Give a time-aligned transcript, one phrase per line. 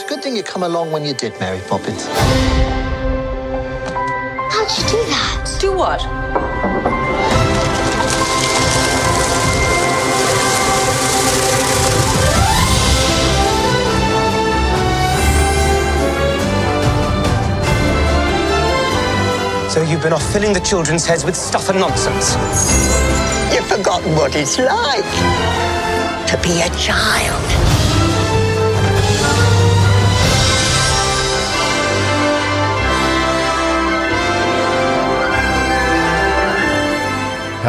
[0.00, 2.06] It's a good thing you come along when you did, Mary Poppins.
[4.46, 5.58] How'd you do that?
[5.58, 6.00] Do what?
[19.72, 22.36] So you've been off filling the children's heads with stuff and nonsense.
[23.52, 25.02] You've forgotten what it's like
[26.28, 27.67] to be a child.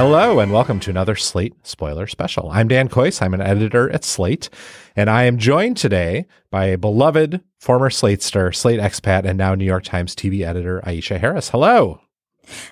[0.01, 2.49] Hello, and welcome to another Slate spoiler special.
[2.51, 3.21] I'm Dan Kois.
[3.21, 4.49] I'm an editor at Slate,
[4.95, 9.55] and I am joined today by a beloved former Slate star, Slate expat, and now
[9.55, 11.49] New York Times TV editor, Aisha Harris.
[11.49, 11.99] Hello.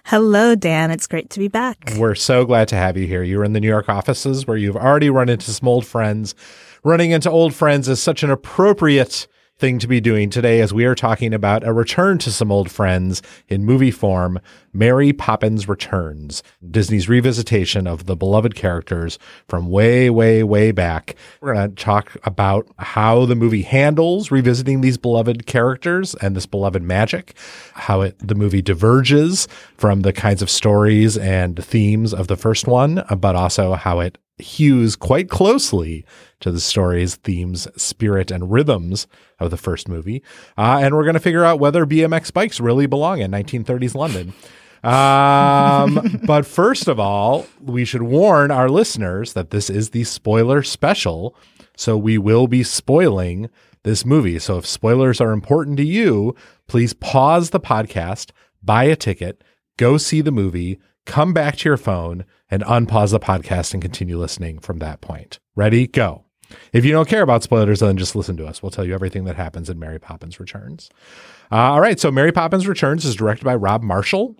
[0.05, 0.89] Hello, Dan.
[0.89, 1.91] It's great to be back.
[1.97, 3.23] We're so glad to have you here.
[3.23, 6.33] You were in the New York offices where you've already run into some old friends.
[6.85, 9.27] Running into old friends is such an appropriate
[9.59, 12.69] thing to be doing today as we are talking about a return to some old
[12.69, 14.39] friends in movie form
[14.71, 21.15] Mary Poppins Returns, Disney's revisitation of the beloved characters from way, way, way back.
[21.41, 26.45] We're going to talk about how the movie handles revisiting these beloved characters and this
[26.45, 27.35] beloved magic,
[27.73, 32.67] how it, the movie diverges from the kinds of stories and themes of the first
[32.67, 36.05] one, but also how it hews quite closely
[36.39, 39.07] to the stories, themes, spirit, and rhythms
[39.39, 40.23] of the first movie.
[40.57, 44.33] Uh, and we're going to figure out whether BMX bikes really belong in 1930s London.
[44.83, 50.63] Um, but first of all, we should warn our listeners that this is the spoiler
[50.63, 51.35] special.
[51.75, 53.49] So we will be spoiling
[53.83, 54.39] this movie.
[54.39, 56.35] So if spoilers are important to you,
[56.67, 58.31] please pause the podcast,
[58.61, 59.43] buy a ticket,
[59.77, 64.17] go see the movie, come back to your phone and unpause the podcast and continue
[64.17, 65.39] listening from that point.
[65.55, 65.87] Ready?
[65.87, 66.26] Go.
[66.73, 68.61] If you don't care about spoilers, then just listen to us.
[68.61, 70.89] We'll tell you everything that happens in Mary Poppins Returns.
[71.51, 71.99] Uh, all right.
[71.99, 74.35] So Mary Poppins Returns is directed by Rob Marshall.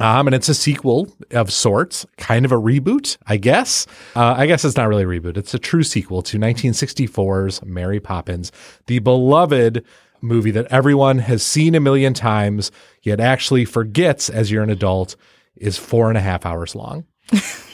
[0.00, 3.86] Um, and it's a sequel of sorts, kind of a reboot, I guess.
[4.14, 5.36] Uh, I guess it's not really a reboot.
[5.36, 8.52] It's a true sequel to 1964's Mary Poppins,
[8.86, 9.84] the beloved
[10.20, 12.70] movie that everyone has seen a million times,
[13.02, 15.16] yet actually forgets as you're an adult
[15.56, 17.04] is four and a half hours long.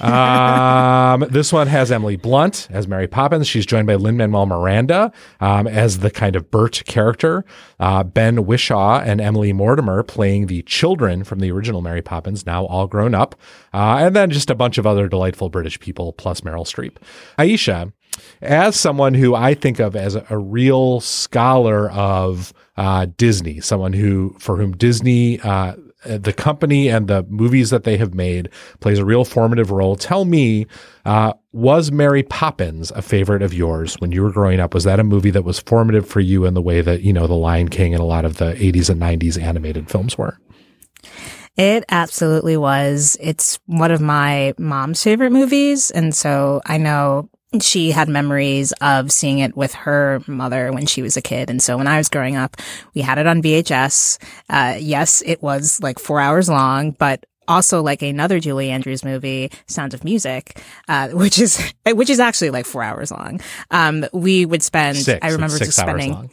[0.00, 3.46] Um, this one has Emily Blunt as Mary Poppins.
[3.46, 7.44] She's joined by Lin Manuel Miranda um, as the kind of Bert character.
[7.78, 12.66] Uh, ben Whishaw and Emily Mortimer playing the children from the original Mary Poppins, now
[12.66, 13.34] all grown up,
[13.72, 16.96] uh, and then just a bunch of other delightful British people plus Meryl Streep.
[17.38, 17.92] Aisha,
[18.42, 23.92] as someone who I think of as a, a real scholar of uh, Disney, someone
[23.92, 28.50] who for whom Disney uh, the company and the movies that they have made
[28.80, 29.96] plays a real formative role.
[29.96, 30.66] Tell me,
[31.04, 34.74] uh, was Mary Poppins a favorite of yours when you were growing up?
[34.74, 37.26] Was that a movie that was formative for you in the way that, you know,
[37.26, 40.38] The Lion King and a lot of the 80s and 90s animated films were?
[41.56, 43.16] It absolutely was.
[43.20, 45.90] It's one of my mom's favorite movies.
[45.90, 47.28] And so I know
[47.62, 51.50] she had memories of seeing it with her mother when she was a kid.
[51.50, 52.56] And so when I was growing up,
[52.94, 54.18] we had it on VHS.
[54.48, 59.50] Uh, yes, it was like four hours long, but also like another Julie Andrews movie,
[59.66, 63.40] Sound of Music, uh, which is, which is actually like four hours long.
[63.70, 65.20] Um, we would spend, Six.
[65.22, 66.30] I remember just spending.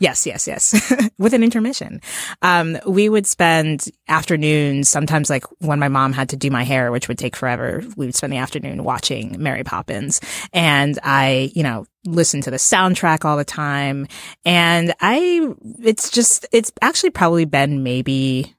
[0.00, 0.92] Yes, yes, yes.
[1.18, 2.00] With an intermission.
[2.42, 6.92] Um, we would spend afternoons, sometimes like when my mom had to do my hair,
[6.92, 10.20] which would take forever, we would spend the afternoon watching Mary Poppins.
[10.52, 14.06] And I, you know, listen to the soundtrack all the time.
[14.44, 18.54] And I, it's just, it's actually probably been maybe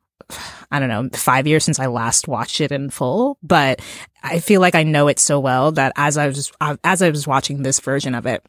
[0.71, 3.81] I don't know, five years since I last watched it in full, but
[4.21, 6.51] I feel like I know it so well that as I was,
[6.83, 8.45] as I was watching this version of it,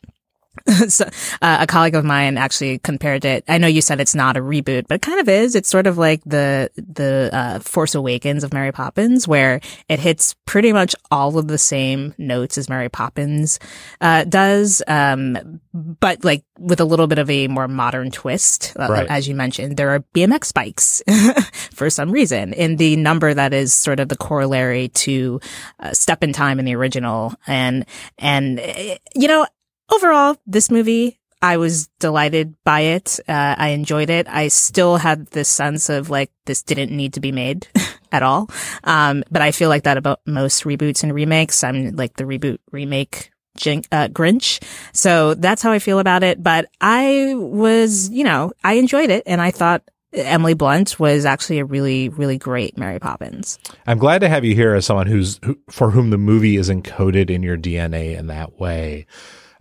[0.89, 1.05] so,
[1.41, 3.45] uh, a colleague of mine actually compared it.
[3.49, 5.55] I know you said it's not a reboot, but it kind of is.
[5.55, 10.35] It's sort of like the the uh, Force Awakens of Mary Poppins, where it hits
[10.47, 13.59] pretty much all of the same notes as Mary Poppins
[14.01, 18.75] uh, does, um, but like with a little bit of a more modern twist.
[18.79, 19.07] Uh, Right.
[19.09, 21.01] As you mentioned, there are BMX bikes
[21.73, 25.41] for some reason in the number that is sort of the corollary to
[25.79, 27.87] uh, Step in Time in the original, and
[28.19, 29.47] and eh, you know
[29.91, 33.19] overall, this movie, I was delighted by it.
[33.27, 34.29] Uh, I enjoyed it.
[34.29, 37.67] I still had this sense of like, this didn't need to be made
[38.13, 38.51] at all.
[38.85, 41.65] Um, but I feel like that about most reboots and remakes.
[41.65, 44.63] I'm like the reboot remake uh, Grinch.
[44.93, 46.43] So that's how I feel about it.
[46.43, 49.83] But I was, you know, I enjoyed it and I thought
[50.13, 53.59] Emily Blunt was actually a really, really great Mary Poppins.
[53.87, 56.69] I'm glad to have you here as someone who's who, for whom the movie is
[56.69, 59.07] encoded in your DNA in that way,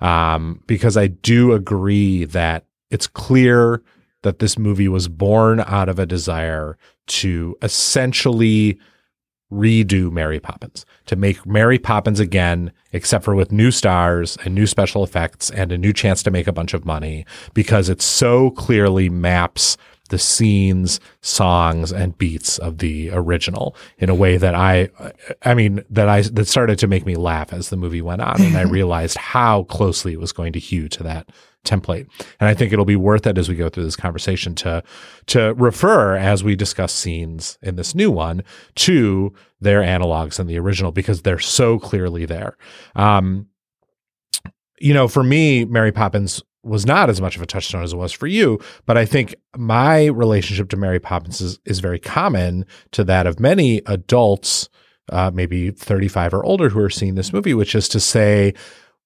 [0.01, 3.81] um, because I do agree that it's clear
[4.23, 8.79] that this movie was born out of a desire to essentially
[9.51, 14.67] redo Mary Poppins, to make Mary Poppins again, except for with new stars and new
[14.67, 18.51] special effects and a new chance to make a bunch of money, because it so
[18.51, 19.75] clearly maps
[20.09, 24.89] the scenes, songs, and beats of the original in a way that I,
[25.43, 28.41] I mean, that I, that started to make me laugh as the movie went on.
[28.41, 31.29] And I realized how closely it was going to hew to that
[31.65, 32.07] template.
[32.39, 34.83] And I think it'll be worth it as we go through this conversation to,
[35.27, 38.43] to refer as we discuss scenes in this new one
[38.75, 42.57] to their analogs in the original because they're so clearly there.
[42.95, 43.47] Um,
[44.79, 47.97] you know, for me, Mary Poppins was not as much of a touchstone as it
[47.97, 52.65] was for you, but I think my relationship to Mary Poppins is, is very common
[52.91, 54.69] to that of many adults,
[55.09, 58.53] uh, maybe 35 or older, who are seeing this movie, which is to say,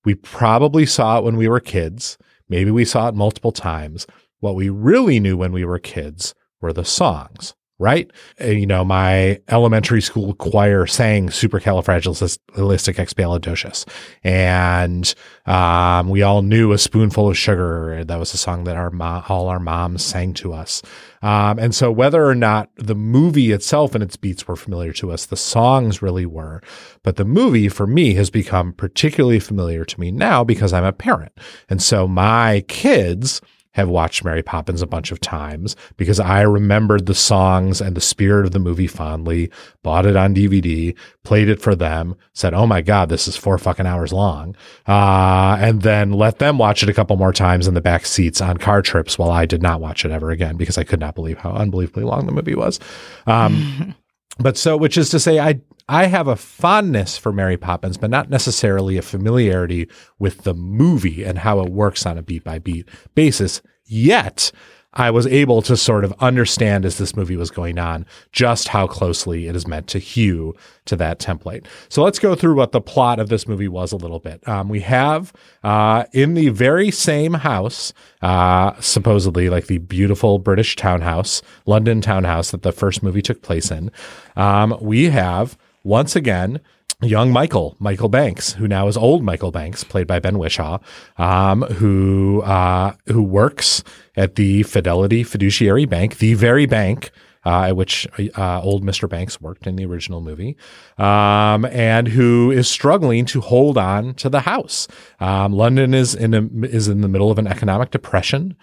[0.03, 2.17] we probably saw it when we were kids.
[2.49, 4.07] Maybe we saw it multiple times.
[4.39, 7.53] What we really knew when we were kids were the songs
[7.83, 8.09] right?
[8.39, 13.85] You know, my elementary school choir sang supercalifragilisticexpialidocious.
[14.23, 15.13] And
[15.45, 18.05] um, we all knew a spoonful of sugar.
[18.05, 20.81] That was a song that our mo- all our moms sang to us.
[21.21, 25.11] Um, and so whether or not the movie itself and its beats were familiar to
[25.11, 26.61] us, the songs really were.
[27.03, 30.93] But the movie for me has become particularly familiar to me now because I'm a
[30.93, 31.33] parent.
[31.69, 33.41] And so my kids
[33.73, 38.01] have watched Mary Poppins a bunch of times because I remembered the songs and the
[38.01, 42.65] spirit of the movie fondly, bought it on DVD, played it for them, said, Oh
[42.67, 44.55] my God, this is four fucking hours long.
[44.87, 48.41] Uh, and then let them watch it a couple more times in the back seats
[48.41, 51.15] on car trips while I did not watch it ever again because I could not
[51.15, 52.79] believe how unbelievably long the movie was.
[53.27, 53.95] Um,
[54.39, 58.09] but so, which is to say, I, I have a fondness for Mary Poppins, but
[58.09, 62.59] not necessarily a familiarity with the movie and how it works on a beat by
[62.59, 63.61] beat basis.
[63.85, 64.51] Yet
[64.93, 68.87] I was able to sort of understand as this movie was going on just how
[68.87, 70.55] closely it is meant to hew
[70.85, 71.65] to that template.
[71.89, 74.45] So let's go through what the plot of this movie was a little bit.
[74.47, 80.75] Um, we have uh, in the very same house, uh, supposedly like the beautiful British
[80.75, 83.91] townhouse, London townhouse that the first movie took place in,
[84.35, 86.61] um, we have once again,
[87.03, 90.79] young Michael, Michael Banks, who now is old Michael Banks, played by Ben Whishaw,
[91.17, 93.83] um, who uh, who works
[94.15, 97.11] at the Fidelity Fiduciary Bank, the very bank
[97.45, 98.07] uh, at which
[98.37, 99.07] uh, old Mr.
[99.09, 100.57] Banks worked in the original movie,
[100.97, 104.87] um, and who is struggling to hold on to the house.
[105.19, 108.55] Um, London is in a, is in the middle of an economic depression.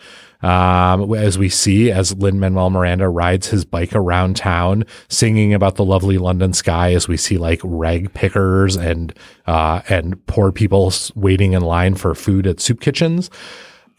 [0.43, 5.77] Um, as we see as Lin Manuel Miranda rides his bike around town, singing about
[5.77, 9.13] the lovely London sky, as we see like rag pickers and
[9.47, 13.29] uh, and poor people waiting in line for food at soup kitchens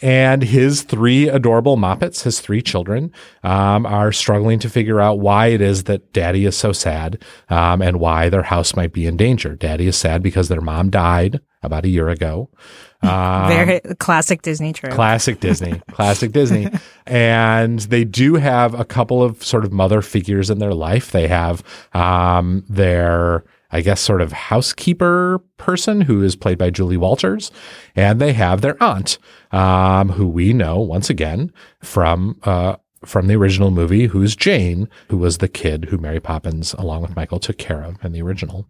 [0.01, 3.11] and his three adorable moppets, his three children,
[3.43, 7.81] um, are struggling to figure out why it is that daddy is so sad um,
[7.81, 9.55] and why their house might be in danger.
[9.55, 12.49] Daddy is sad because their mom died about a year ago.
[13.03, 14.93] Um, Very classic Disney trope.
[14.93, 16.69] Classic Disney, classic Disney.
[17.07, 21.09] And they do have a couple of sort of mother figures in their life.
[21.09, 21.63] They have
[21.95, 27.51] um, their I guess, sort of housekeeper person who is played by Julie Walters.
[27.95, 29.17] And they have their aunt,
[29.51, 31.51] um, who we know once again
[31.81, 36.73] from, uh, from the original movie, who's Jane, who was the kid who Mary Poppins,
[36.73, 38.67] along with Michael, took care of in the original.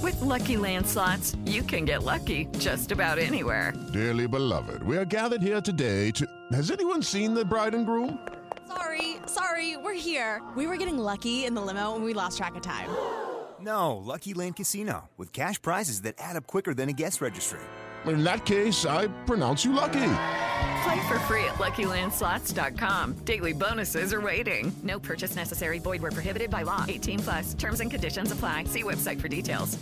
[0.00, 3.74] With Lucky Land slots, you can get lucky just about anywhere.
[3.92, 6.26] Dearly beloved, we are gathered here today to.
[6.52, 8.18] Has anyone seen the bride and groom?
[8.66, 10.40] Sorry, sorry, we're here.
[10.56, 12.88] We were getting lucky in the limo and we lost track of time.
[13.62, 17.60] No, Lucky Land Casino, with cash prizes that add up quicker than a guest registry.
[18.06, 20.14] In that case, I pronounce you lucky.
[20.82, 23.18] Play for free at LuckyLandSlots.com.
[23.24, 24.72] Daily bonuses are waiting.
[24.82, 25.78] No purchase necessary.
[25.78, 26.84] Void where prohibited by law.
[26.88, 27.54] 18 plus.
[27.54, 28.64] Terms and conditions apply.
[28.64, 29.78] See website for details.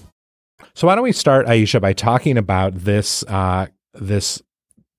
[0.75, 4.43] So why don't we start, Aisha, by talking about this, uh, this,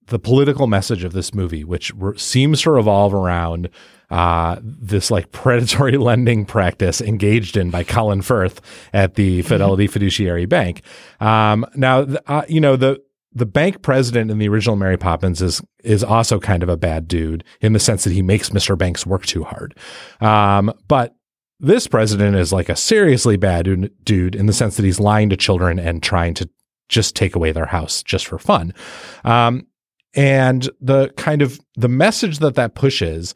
[0.07, 3.69] the political message of this movie, which re- seems to revolve around
[4.09, 8.61] uh, this like predatory lending practice engaged in by Colin Firth
[8.93, 10.81] at the Fidelity Fiduciary Bank.
[11.19, 13.01] Um, now, uh, you know the
[13.33, 17.07] the bank president in the original Mary Poppins is is also kind of a bad
[17.07, 18.77] dude in the sense that he makes Mr.
[18.77, 19.77] Banks work too hard.
[20.19, 21.15] Um, but
[21.59, 25.29] this president is like a seriously bad dude- dude in the sense that he's lying
[25.29, 26.49] to children and trying to
[26.89, 28.73] just take away their house just for fun.
[29.23, 29.67] Um,
[30.13, 33.33] and the kind of the message that that pushes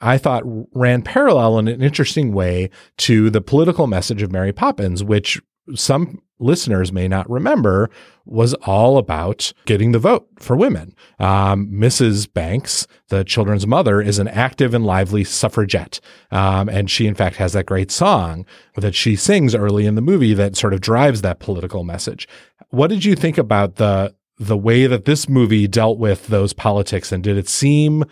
[0.00, 5.02] I thought ran parallel in an interesting way to the political message of Mary Poppins,
[5.02, 5.40] which
[5.74, 7.90] some listeners may not remember
[8.24, 10.94] was all about getting the vote for women.
[11.18, 12.32] Um, Mrs.
[12.32, 15.98] Banks, the children's mother, is an active and lively suffragette.
[16.30, 20.00] Um, and she, in fact, has that great song that she sings early in the
[20.00, 22.28] movie that sort of drives that political message.
[22.70, 27.12] What did you think about the the way that this movie dealt with those politics
[27.12, 28.04] and did it seem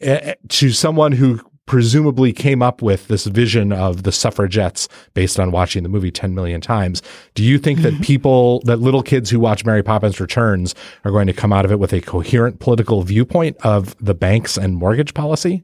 [0.00, 5.52] eh, to someone who presumably came up with this vision of the suffragettes based on
[5.52, 7.02] watching the movie 10 million times.
[7.34, 10.74] Do you think that people, that little kids who watch Mary Poppins Returns
[11.04, 14.56] are going to come out of it with a coherent political viewpoint of the banks
[14.56, 15.62] and mortgage policy?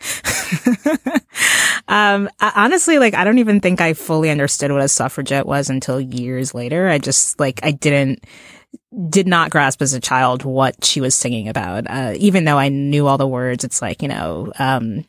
[1.88, 6.00] um, honestly, like, I don't even think I fully understood what a suffragette was until
[6.00, 6.88] years later.
[6.88, 8.24] I just, like, I didn't,
[9.08, 11.88] did not grasp as a child what she was singing about.
[11.88, 15.04] Uh, even though I knew all the words, it's like, you know, um,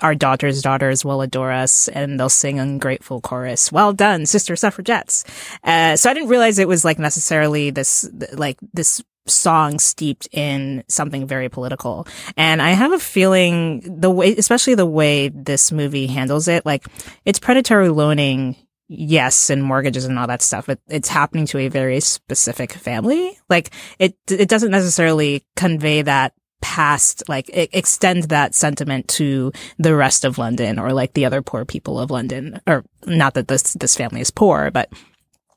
[0.00, 3.70] our daughter's daughters will adore us and they'll sing ungrateful chorus.
[3.70, 5.24] Well done, sister suffragettes.
[5.62, 10.82] Uh, so I didn't realize it was like necessarily this, like this song steeped in
[10.88, 12.06] something very political.
[12.36, 16.84] And I have a feeling the way, especially the way this movie handles it, like
[17.24, 18.56] it's predatory loaning.
[18.94, 23.38] Yes, and mortgages and all that stuff, it's happening to a very specific family.
[23.48, 30.26] Like it, it doesn't necessarily convey that past, like extend that sentiment to the rest
[30.26, 33.96] of London or like the other poor people of London, or not that this this
[33.96, 34.92] family is poor, but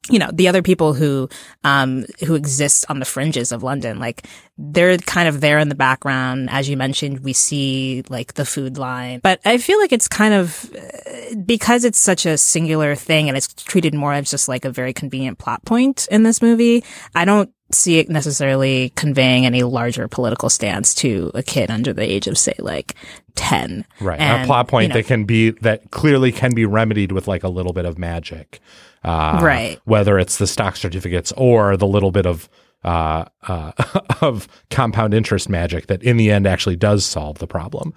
[0.10, 1.28] you know the other people who
[1.64, 5.76] um who exist on the fringes of London like they're kind of there in the
[5.76, 6.50] background.
[6.50, 9.20] As you mentioned we see like the food line.
[9.20, 13.38] But I feel like it's kind of uh, because it's such a singular thing and
[13.38, 16.84] it's treated more as just like a very convenient plot point in this movie
[17.14, 22.04] I don't see it necessarily conveying any larger political stance to a kid under the
[22.04, 22.96] age of say like
[23.36, 24.20] 10 Right.
[24.20, 27.28] And, a plot point you know, that can be, that clearly can be remedied with
[27.28, 28.60] like a little bit of magic.
[29.04, 29.80] Uh, Right.
[29.86, 32.50] Whether it's the stock certificates or the little bit of,
[32.84, 33.72] uh, uh,
[34.22, 37.94] of compound interest magic that in the end actually does solve the problem.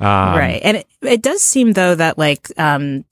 [0.00, 0.60] Um, right.
[0.64, 3.04] And it, it does seem though that like um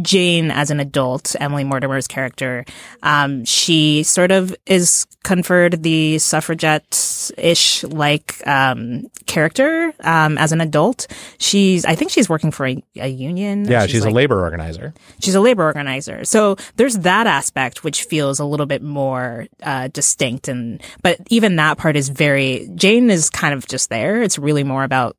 [0.00, 2.64] Jane as an adult, Emily Mortimer's character,
[3.02, 11.06] um, she sort of is conferred the suffragette-ish like um character um as an adult.
[11.38, 13.66] She's I think she's working for a, a union.
[13.66, 13.86] Yeah.
[13.86, 14.94] She's, a like- labor organizer.
[15.20, 16.24] she's a labor organizer.
[16.24, 21.56] So there's that aspect which feels a little bit more uh, distinct, and but even
[21.56, 22.68] that part is very.
[22.74, 24.22] Jane is kind of just there.
[24.22, 25.16] It's really more about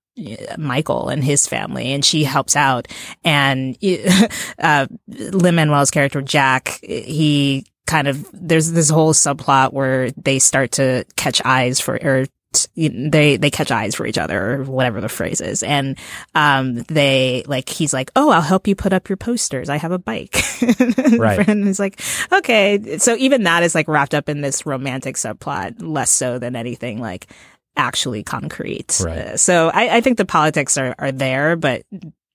[0.57, 2.87] Michael and his family, and she helps out.
[3.23, 3.77] And
[4.59, 10.71] uh, Lin Manuel's character Jack, he kind of there's this whole subplot where they start
[10.71, 12.25] to catch eyes for or
[12.75, 15.97] they they catch eyes for each other or whatever the phrase is and
[16.35, 19.93] um they like he's like oh i'll help you put up your posters i have
[19.93, 20.35] a bike
[21.17, 21.47] Right.
[21.47, 22.01] and he's like
[22.31, 26.57] okay so even that is like wrapped up in this romantic subplot less so than
[26.57, 27.27] anything like
[27.77, 29.17] actually concrete Right.
[29.17, 31.83] Uh, so I, I think the politics are are there but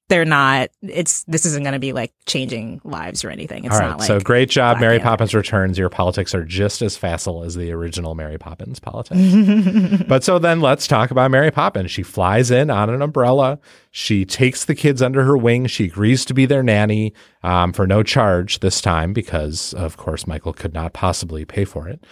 [0.08, 3.80] they're not it's this isn't going to be like changing lives or anything it's All
[3.80, 3.88] right.
[3.88, 4.78] not like so great job.
[4.78, 5.00] Mary.
[5.00, 5.78] Poppins Returns.
[5.78, 10.04] Your politics are just as facile as the original Mary Poppins politics.
[10.08, 11.90] but so then let's talk about Mary Poppins.
[11.90, 13.58] She flies in on an umbrella.
[13.90, 15.66] She takes the kids under her wing.
[15.66, 17.12] She agrees to be their nanny
[17.42, 21.88] um, for no charge this time because, of course, Michael could not possibly pay for
[21.88, 22.04] it.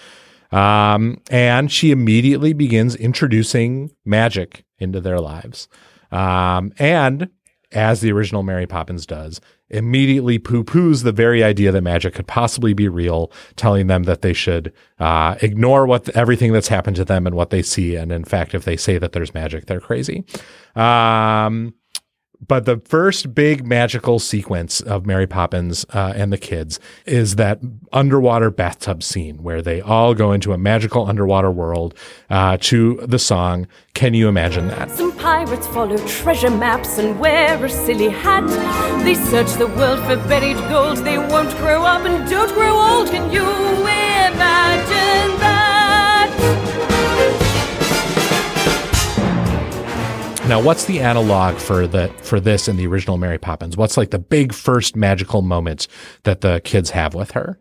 [0.55, 5.69] Um, and she immediately begins introducing magic into their lives.
[6.13, 7.29] Um, and
[7.73, 12.29] as the original Mary Poppins does, immediately poo poos the very idea that magic could
[12.29, 17.05] possibly be real, telling them that they should uh, ignore what everything that's happened to
[17.05, 17.97] them and what they see.
[17.97, 20.25] And in fact, if they say that there's magic, they're crazy.
[20.77, 21.75] Um,
[22.47, 27.61] but the first big magical sequence of Mary Poppins uh, and the kids is that
[27.93, 31.95] underwater bathtub scene where they all go into a magical underwater world
[32.31, 34.91] uh, to the song Can You Imagine That?
[34.91, 38.47] Some pirates follow treasure maps and wear a silly hat.
[39.05, 40.99] They search the world for buried gold.
[40.99, 43.09] They won't grow up and don't grow old.
[43.09, 45.34] Can you imagine
[50.47, 53.79] Now, what's the analog for the for this in the original Mary Poppins?
[53.79, 55.89] What's like the big first magical moment
[56.25, 57.59] that the kids have with her?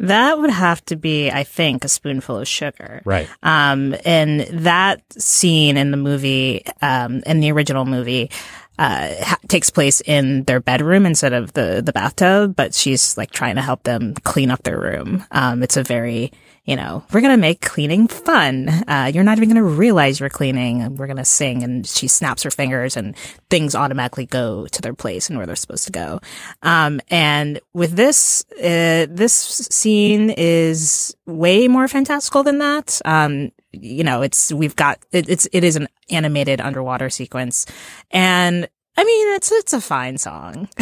[0.00, 3.02] That would have to be, I think, a spoonful of sugar.
[3.04, 3.28] Right.
[3.42, 8.30] Um, and that scene in the movie, um, in the original movie,
[8.78, 13.30] uh, ha- takes place in their bedroom instead of the, the bathtub, but she's like
[13.30, 15.24] trying to help them clean up their room.
[15.30, 16.32] Um, it's a very,
[16.64, 18.68] you know, we're to make cleaning fun.
[18.68, 20.82] Uh, you're not even to realize you're cleaning.
[20.82, 23.16] And we're to sing and she snaps her fingers and
[23.48, 26.20] things automatically go to their place and where they're supposed to go.
[26.62, 33.00] Um, and with this, uh, this scene is way more fantastical than that.
[33.04, 37.66] Um, you know, it's, we've got, it, it's, it is an animated underwater sequence
[38.10, 38.68] and
[38.98, 40.68] I mean, it's it's a fine song.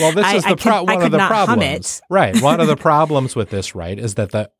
[0.00, 2.02] Well, this I- is the could- pro- one of the not hum problems, it.
[2.12, 2.40] right?
[2.42, 4.50] One of the problems with this, right, is that the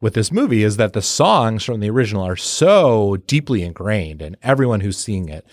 [0.00, 4.36] with this movie is that the songs from the original are so deeply ingrained in
[4.40, 5.44] everyone who's seeing it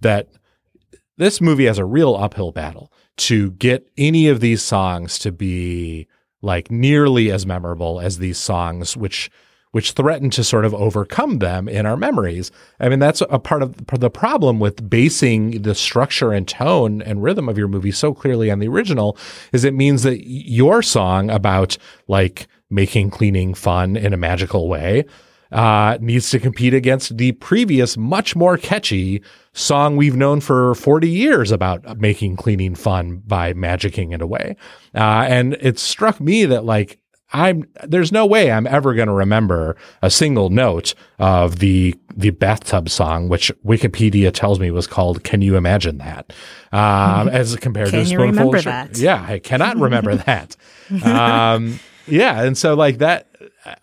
[0.00, 0.28] that
[1.16, 6.08] this movie has a real uphill battle to get any of these songs to be
[6.42, 9.30] like nearly as memorable as these songs, which
[9.74, 12.52] which threaten to sort of overcome them in our memories.
[12.78, 17.24] I mean, that's a part of the problem with basing the structure and tone and
[17.24, 19.18] rhythm of your movie so clearly on the original
[19.52, 21.76] is it means that your song about
[22.06, 25.06] like making cleaning fun in a magical way
[25.50, 31.08] uh, needs to compete against the previous, much more catchy song we've known for 40
[31.08, 34.54] years about making cleaning fun by magicking it away.
[34.94, 37.00] Uh, and it struck me that like,
[37.34, 42.30] I'm there's no way I'm ever going to remember a single note of the the
[42.30, 46.32] bathtub song, which Wikipedia tells me was called "Can You Imagine That?"
[46.72, 48.96] Um, as compared to Can a you spoonful remember that?
[48.96, 50.56] Yeah, I cannot remember that.
[51.04, 53.28] Um, yeah, and so like that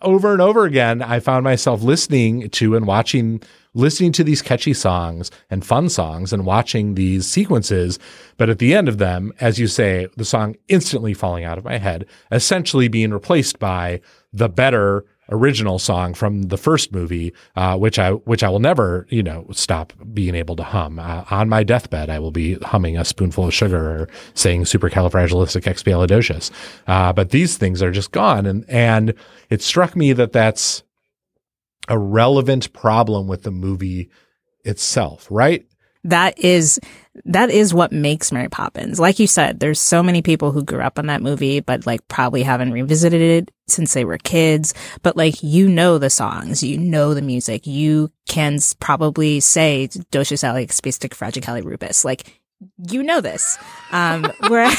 [0.00, 3.42] over and over again, I found myself listening to and watching,
[3.74, 7.98] listening to these catchy songs and fun songs and watching these sequences.
[8.36, 11.64] But at the end of them, as you say, the song instantly falling out of
[11.64, 14.00] my head, essentially being replaced by
[14.32, 19.06] the better original song from the first movie, uh, which I which I will never,
[19.10, 20.98] you know, stop being able to hum.
[20.98, 26.50] Uh, on my deathbed, I will be humming a spoonful of sugar or saying supercalifragilisticexpialidocious.
[26.86, 29.14] Uh, but these things are just gone, and and
[29.50, 30.82] it struck me that that's
[31.88, 34.10] a relevant problem with the movie
[34.64, 35.66] itself, right?
[36.04, 36.80] That is
[37.24, 38.98] that is what makes Mary Poppins.
[38.98, 42.06] Like you said, there's so many people who grew up on that movie, but like
[42.08, 44.74] probably haven't revisited it since they were kids.
[45.02, 50.42] But like you know the songs, you know the music, you can probably say Docious
[50.42, 52.04] Alex Spastic Fragicali Rubus.
[52.04, 52.40] Like
[52.88, 53.58] you know this.
[53.90, 54.70] Um, where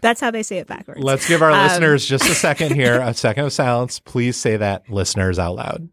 [0.00, 1.02] that's how they say it backwards.
[1.02, 4.00] Let's give our Um, listeners just a second here, a second of silence.
[4.00, 5.88] Please say that, listeners, out loud.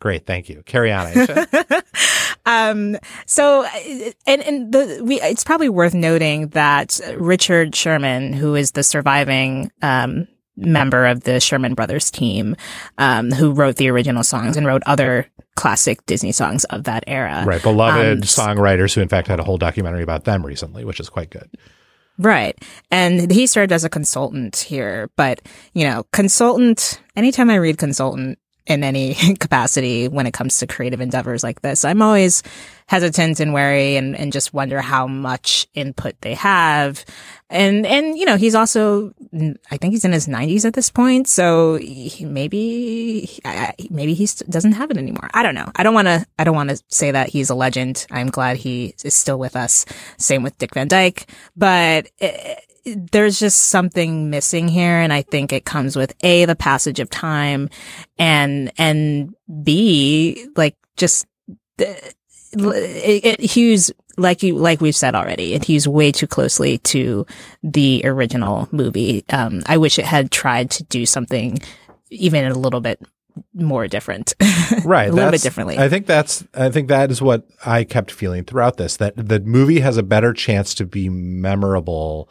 [0.00, 0.62] Great, thank you.
[0.64, 1.12] Carry on,
[2.46, 3.64] um so
[4.26, 9.70] and and the we it's probably worth noting that Richard Sherman who is the surviving
[9.82, 12.56] um member of the Sherman Brothers team
[12.96, 17.44] um who wrote the original songs and wrote other classic Disney songs of that era
[17.44, 21.00] right, beloved Um, songwriters who, in fact, had a whole documentary about them recently, which
[21.00, 21.50] is quite good.
[22.18, 22.56] Right.
[22.90, 25.40] And he served as a consultant here, but
[25.74, 31.00] you know, consultant, anytime I read consultant in any capacity when it comes to creative
[31.00, 32.42] endeavors like this, I'm always
[32.86, 37.04] hesitant and wary and, and just wonder how much input they have.
[37.50, 39.12] And, and, you know, he's also,
[39.70, 41.28] I think he's in his nineties at this point.
[41.28, 43.40] So he, maybe,
[43.90, 45.28] maybe he doesn't have it anymore.
[45.34, 45.70] I don't know.
[45.76, 48.06] I don't want to, I don't want to say that he's a legend.
[48.10, 49.84] I'm glad he is still with us.
[50.16, 51.26] Same with Dick Van Dyke,
[51.56, 52.56] but eh,
[52.94, 55.00] there's just something missing here.
[55.00, 57.68] And I think it comes with A, the passage of time
[58.18, 61.26] and, and B, like just,
[61.78, 62.14] it,
[63.24, 67.26] it hews like you like we've said already it hews way too closely to
[67.62, 71.58] the original movie um i wish it had tried to do something
[72.10, 73.00] even a little bit
[73.54, 74.34] more different
[74.84, 78.10] right a little bit differently i think that's i think that is what i kept
[78.10, 82.28] feeling throughout this that the movie has a better chance to be memorable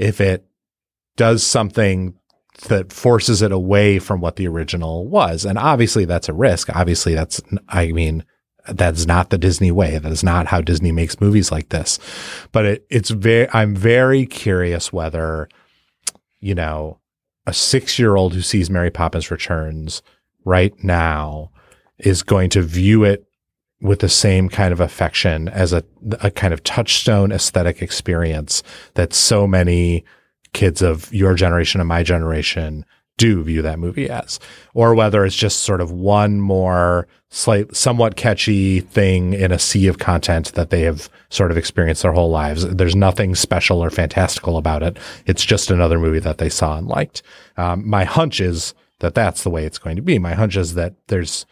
[0.00, 0.46] if it
[1.16, 2.14] does something
[2.68, 5.44] that forces it away from what the original was.
[5.44, 6.74] And obviously that's a risk.
[6.74, 8.24] Obviously that's i mean
[8.68, 9.98] that's not the disney way.
[9.98, 11.98] That is not how disney makes movies like this.
[12.50, 15.48] But it, it's very i'm very curious whether
[16.40, 16.98] you know
[17.46, 20.02] a six year old who sees mary poppins returns
[20.44, 21.50] right now
[21.98, 23.26] is going to view it
[23.80, 25.82] with the same kind of affection as a,
[26.20, 28.62] a kind of touchstone aesthetic experience
[28.94, 30.04] that so many
[30.52, 32.84] kids of your generation and my generation
[33.16, 34.40] do view that movie as,
[34.72, 39.86] or whether it's just sort of one more slight, somewhat catchy thing in a sea
[39.88, 42.66] of content that they have sort of experienced their whole lives.
[42.66, 44.98] There's nothing special or fantastical about it.
[45.26, 47.22] It's just another movie that they saw and liked.
[47.58, 50.18] Um, my hunch is that that's the way it's going to be.
[50.18, 51.44] My hunch is that there's,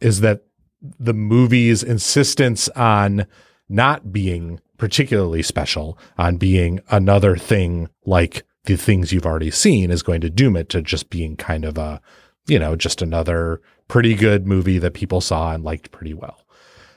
[0.00, 0.42] is that
[0.80, 3.26] the movie's insistence on
[3.68, 10.02] not being particularly special, on being another thing like the things you've already seen is
[10.02, 12.00] going to doom it to just being kind of a,
[12.46, 16.44] you know, just another pretty good movie that people saw and liked pretty well.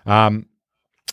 [0.05, 0.47] Um,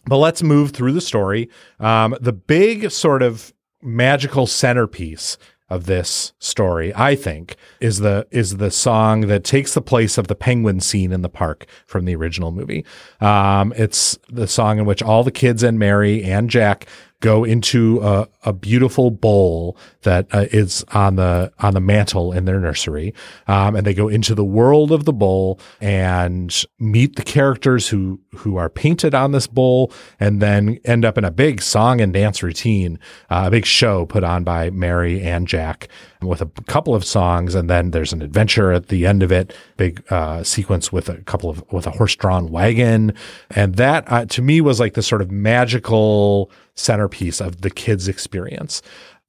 [0.07, 1.51] but let's move through the story.
[1.79, 3.53] Um, the big sort of
[3.83, 5.37] magical centerpiece
[5.69, 10.29] of this story, I think, is the is the song that takes the place of
[10.29, 12.85] the penguin scene in the park from the original movie.
[13.21, 16.87] Um, it's the song in which all the kids and Mary and Jack
[17.21, 22.45] go into a, a beautiful bowl that uh, is on the on the mantle in
[22.45, 23.15] their nursery,
[23.47, 28.21] um, and they go into the world of the bowl and meet the characters who
[28.37, 32.13] who are painted on this bowl, and then end up in a big song and
[32.13, 32.99] dance routine,
[33.31, 35.89] uh, a big show put on by Mary and Jack
[36.23, 39.55] with a couple of songs, and then there's an adventure at the end of it,
[39.77, 43.15] big uh, sequence with a couple of with a horse drawn wagon,
[43.51, 48.09] and that uh, to me was like the sort of magical centerpiece of the kids'
[48.09, 48.83] experience.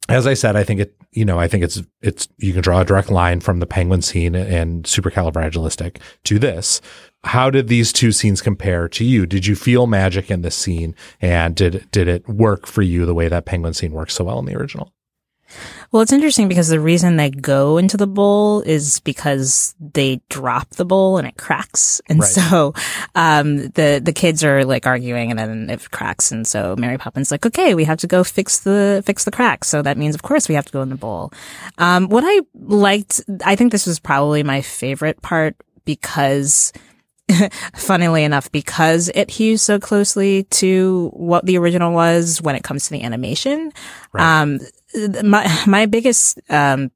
[0.09, 2.81] As I said, I think it, you know, I think it's, it's, you can draw
[2.81, 6.79] a direct line from the penguin scene and supercalifragilistic to this.
[7.23, 9.25] How did these two scenes compare to you?
[9.25, 10.95] Did you feel magic in this scene?
[11.19, 14.39] And did, did it work for you the way that penguin scene works so well
[14.39, 14.93] in the original?
[15.91, 20.69] Well, it's interesting because the reason they go into the bowl is because they drop
[20.71, 22.01] the bowl and it cracks.
[22.09, 22.27] And Right.
[22.27, 22.73] so,
[23.15, 26.31] um, the, the kids are like arguing and then it cracks.
[26.31, 29.69] And so Mary Poppins like, okay, we have to go fix the, fix the cracks.
[29.69, 31.31] So that means, of course, we have to go in the bowl.
[31.77, 35.55] Um, what I liked, I think this was probably my favorite part
[35.85, 36.73] because
[37.75, 42.85] funnily enough, because it hews so closely to what the original was when it comes
[42.85, 43.71] to the animation.
[44.13, 44.71] Um, th-
[45.23, 46.91] my, my biggest, um,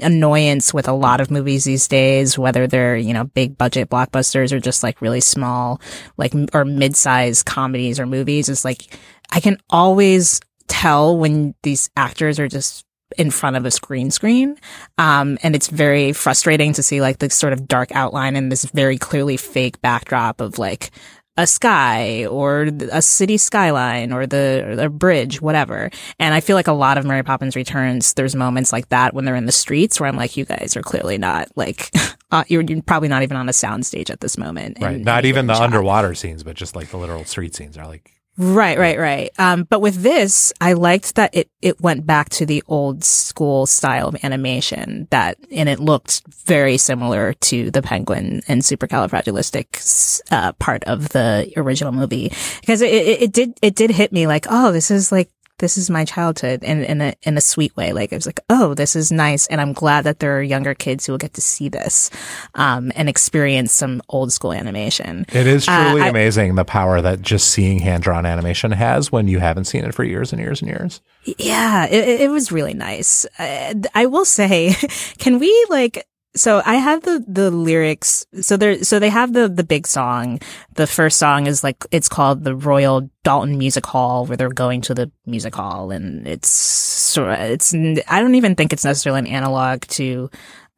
[0.00, 4.50] annoyance with a lot of movies these days, whether they're, you know, big budget blockbusters
[4.50, 5.80] or just like really small,
[6.16, 8.98] like, or mid-sized comedies or movies is like,
[9.30, 12.84] I can always tell when these actors are just
[13.16, 14.56] in front of a screen screen.
[14.98, 18.64] Um, and it's very frustrating to see like the sort of dark outline and this
[18.66, 20.90] very clearly fake backdrop of like
[21.38, 25.88] a sky or a city skyline or the or a bridge, whatever.
[26.18, 29.24] And I feel like a lot of Mary Poppins Returns, there's moments like that when
[29.24, 31.90] they're in the streets where I'm like, you guys are clearly not like,
[32.32, 34.78] uh, you're, you're probably not even on a soundstage at this moment.
[34.80, 34.96] Right.
[34.96, 35.62] in Not even the shot.
[35.62, 39.30] underwater scenes, but just like the literal street scenes are like, Right, right, right.
[39.36, 43.66] Um, but with this, I liked that it, it went back to the old school
[43.66, 50.52] style of animation that, and it looked very similar to the penguin and supercalifragilistic, uh,
[50.52, 52.32] part of the original movie.
[52.60, 55.76] Because it, it, it did, it did hit me like, oh, this is like, this
[55.76, 57.92] is my childhood in, in a, in a sweet way.
[57.92, 59.46] Like, it was like, oh, this is nice.
[59.48, 62.10] And I'm glad that there are younger kids who will get to see this,
[62.54, 65.26] um, and experience some old school animation.
[65.32, 69.12] it is Uh, truly I- amazing the power that just seeing hand drawn animation has
[69.12, 71.00] when you haven't seen it for years and years and years.
[71.38, 73.26] Yeah, it, it was really nice.
[73.38, 74.74] Uh, I will say,
[75.18, 76.06] can we like,
[76.38, 78.26] so I have the, the lyrics.
[78.40, 80.40] So there, so they have the, the big song.
[80.74, 84.80] The first song is like, it's called the Royal Doulton Music Hall where they're going
[84.82, 89.20] to the music hall and it's sort of, it's, I don't even think it's necessarily
[89.20, 90.30] an analog to,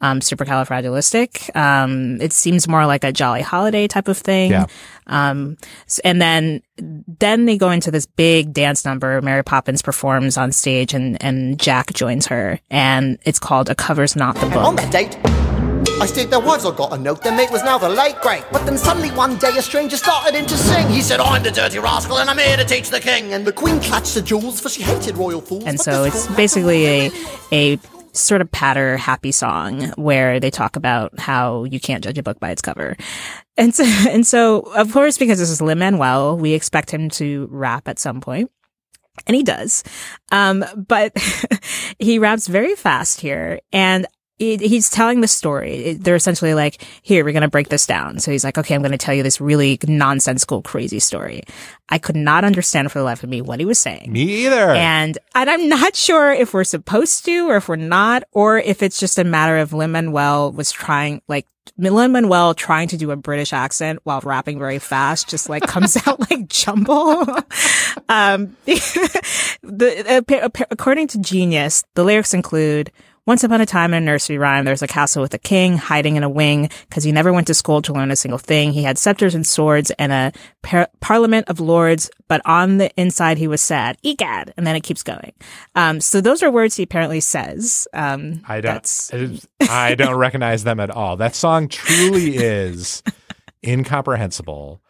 [0.03, 1.55] um, supercalifragilistic.
[1.55, 4.51] Um, it seems more like a jolly holiday type of thing.
[4.51, 4.67] Yeah.
[5.07, 5.59] Um,
[6.05, 9.21] and then, then they go into this big dance number.
[9.21, 14.17] Mary Poppins performs on stage and, and Jack joins her and it's called A Cover's
[14.17, 14.77] Not the On Book.
[14.77, 15.19] that date,
[16.01, 18.43] I stayed there once, I got a note, their mate was now the late great.
[18.51, 20.89] But then suddenly one day a stranger started in to sing.
[20.89, 23.35] He said, I'm the dirty rascal and I'm here to teach the king.
[23.35, 25.65] And the queen clutched the jewels, for she hated royal fools.
[25.67, 27.11] And But so it's basically a,
[27.53, 27.79] a
[28.15, 32.41] sort of patter happy song where they talk about how you can't judge a book
[32.41, 32.97] by its cover.
[33.59, 37.47] And so, and so of course, because this is Lin Manuel, we expect him to
[37.51, 38.51] rap at some point.
[39.27, 39.85] And he does.
[40.33, 41.13] Um, but
[41.99, 44.07] he raps very fast here and
[44.41, 45.93] it, he's telling the story.
[45.93, 48.19] They're essentially like, here, we're going to break this down.
[48.19, 51.43] So he's like, okay, I'm going to tell you this really nonsensical, crazy story.
[51.91, 54.11] I could not understand for the life of me what he was saying.
[54.11, 54.71] Me either.
[54.71, 58.83] And, and I'm not sure if we're supposed to or if we're not, or if
[58.83, 63.11] it's just a matter of Lin Manuel was trying, like, Lin Manuel trying to do
[63.11, 67.21] a British accent while rapping very fast just like comes out like jumble.
[68.09, 72.91] um, the, appa- appa- according to Genius, the lyrics include,
[73.27, 76.17] Once upon a time in a nursery rhyme, there's a castle with a king hiding
[76.17, 78.73] in a wing because he never went to school to learn a single thing.
[78.73, 83.37] He had scepters and swords and a par- parliament of lords, but on the inside
[83.39, 83.99] he was sad.
[84.03, 84.55] Egad!
[84.57, 85.33] And then it keeps going.
[85.75, 87.87] Um, so those are words he apparently says.
[87.93, 89.11] Um, I don't.
[89.61, 91.17] I don't recognize them at all.
[91.17, 93.03] That song truly is
[93.65, 94.81] incomprehensible.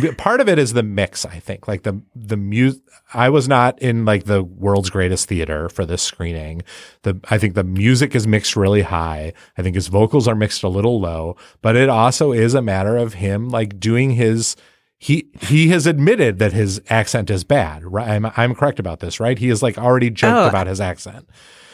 [0.00, 1.24] The part of it is the mix.
[1.24, 2.82] I think like the the music.
[3.14, 6.62] I was not in like the world's greatest theater for this screening.
[7.02, 9.32] The I think the music is mixed really high.
[9.56, 12.96] I think his vocals are mixed a little low, but it also is a matter
[12.96, 14.56] of him like doing his
[14.98, 17.84] he he has admitted that his accent is bad.
[17.84, 18.08] Right?
[18.08, 19.38] I'm I'm correct about this, right?
[19.38, 20.48] He has like already joked Oh.
[20.48, 21.28] about his accent.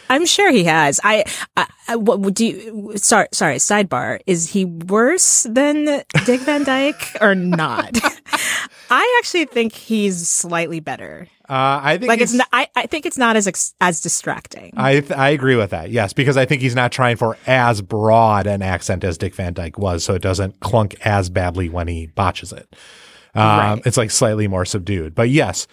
[0.09, 1.01] I'm sure he has.
[1.03, 1.25] I,
[1.57, 4.21] I, I what do you, sorry, sorry, sidebar.
[4.27, 7.99] Is he worse than Dick Van Dyke or not?
[8.91, 11.27] I actually think he's slightly better.
[11.49, 14.73] Uh, I think Like it's not, I, I think it's not as, ex- as distracting.
[14.77, 15.91] I th- I agree with that.
[15.91, 19.53] Yes, because I think he's not trying for as broad an accent as Dick Van
[19.53, 22.69] Dyke was, so it doesn't clunk as badly when he botches it.
[23.35, 23.83] Um, Right.
[23.85, 25.15] It's like slightly more subdued.
[25.15, 25.67] But yes,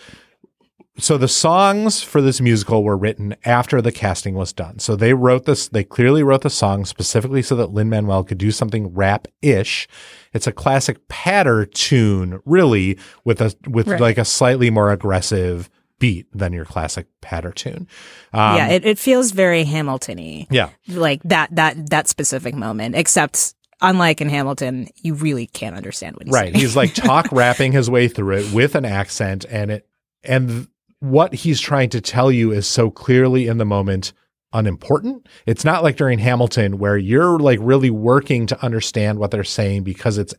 [1.02, 4.80] so the songs for this musical were written after the casting was done.
[4.80, 5.68] So they wrote this.
[5.68, 9.88] They clearly wrote the song specifically so that Lin Manuel could do something rap ish.
[10.34, 14.00] It's a classic patter tune, really, with a with Right.
[14.00, 17.88] like a slightly more aggressive beat than your classic patter tune.
[18.34, 20.48] Um, yeah, it, it feels very Hamilton-y.
[20.50, 20.70] yeah.
[20.88, 26.26] Like that, that, that specific moment, except unlike in Hamilton, you really can't understand what
[26.26, 26.56] he's right saying.
[26.56, 29.88] he's like talk rapping his way through it with an accent and it
[30.24, 30.68] and
[31.02, 34.14] what he's trying to tell you is so clearly in the moment
[34.54, 39.44] unimportant it's not like during hamilton where you're like really working to understand what they're
[39.44, 40.34] saying because it's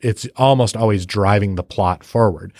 [0.00, 2.52] it's almost always driving the plot forward.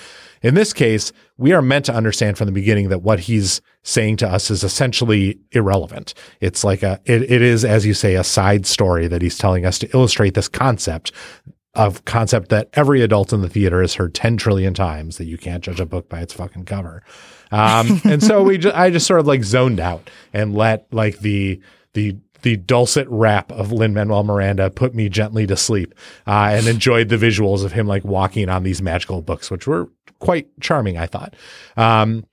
[0.43, 4.19] In this case, we are meant to understand from the beginning that what he's saying
[4.19, 6.15] to us is essentially irrelevant.
[6.41, 9.65] It's like a, it, it is, as you say, a side story that he's telling
[9.65, 11.13] us to illustrate this concept
[11.75, 15.39] of concept that every adult in the theater has heard 10 trillion times that you
[15.39, 17.03] can't judge a book by its fucking cover.
[17.53, 21.21] Um, and so we just, I just sort of like zoned out and let like
[21.21, 21.61] the,
[21.95, 25.95] the, the dulcet rap of Lin Manuel Miranda put me gently to sleep,
[26.27, 29.89] uh, and enjoyed the visuals of him like walking on these magical books, which were
[30.21, 31.35] quite charming, I thought.
[31.77, 32.25] Um,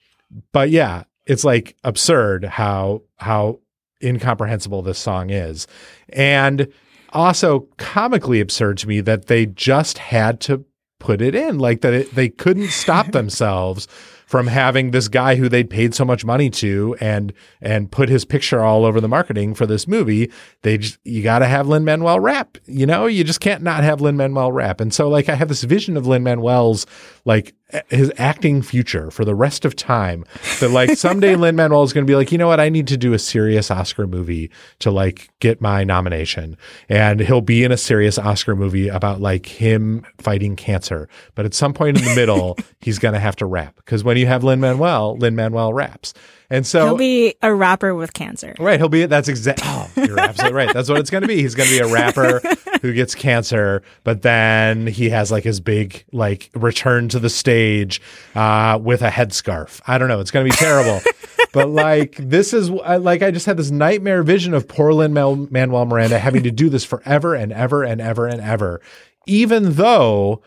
[0.52, 3.60] but yeah, it's like absurd how how
[4.02, 5.67] incomprehensible this song is,
[6.10, 6.71] and
[7.13, 10.65] also comically absurd to me that they just had to
[11.00, 13.88] put it in, like that it, they couldn't stop themselves
[14.28, 18.26] from having this guy who they'd paid so much money to and and put his
[18.26, 20.30] picture all over the marketing for this movie.
[20.63, 22.58] They just you got to have Lin Manuel rap.
[22.65, 24.82] You know, you just can't not have Lin Manuel rap.
[24.82, 26.86] And so like I have this vision of Lin Manuel's
[27.24, 27.56] like
[27.89, 30.23] his acting future for the rest of time.
[30.60, 32.88] That like someday Lin Manuel is going to be like, you know what, I need
[32.88, 34.49] to do a serious Oscar movie
[34.80, 39.45] to like get my nomination, and he'll be in a serious Oscar movie about like
[39.45, 41.10] him fighting cancer.
[41.36, 44.17] But at some point in the middle, he's going to have to rap because when
[44.17, 46.13] you have Lin Manuel, Lin Manuel raps,
[46.49, 48.55] and so He'll be a rapper with cancer.
[48.57, 49.05] Right, he'll be.
[49.05, 49.62] That's exact.
[49.69, 50.73] Oh, you're absolutely right.
[50.73, 51.41] That's what it's going to be.
[51.41, 52.41] He's going to be a rapper
[52.81, 58.01] who gets cancer, but then he has like his big like return to the stage
[58.33, 59.81] uh, with a headscarf.
[59.88, 60.19] I don't know.
[60.19, 61.01] It's going to be terrible.
[61.53, 65.86] but like this is like I just had this nightmare vision of poor Lin Manuel
[65.86, 68.81] Miranda having to do this forever and ever and ever and ever,
[69.25, 70.41] even though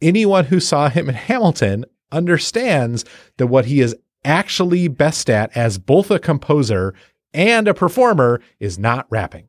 [0.00, 3.04] anyone who saw him in Hamilton understands
[3.36, 3.94] that what he is
[4.26, 6.94] actually best at as both a composer
[7.32, 9.48] and a performer is not rapping.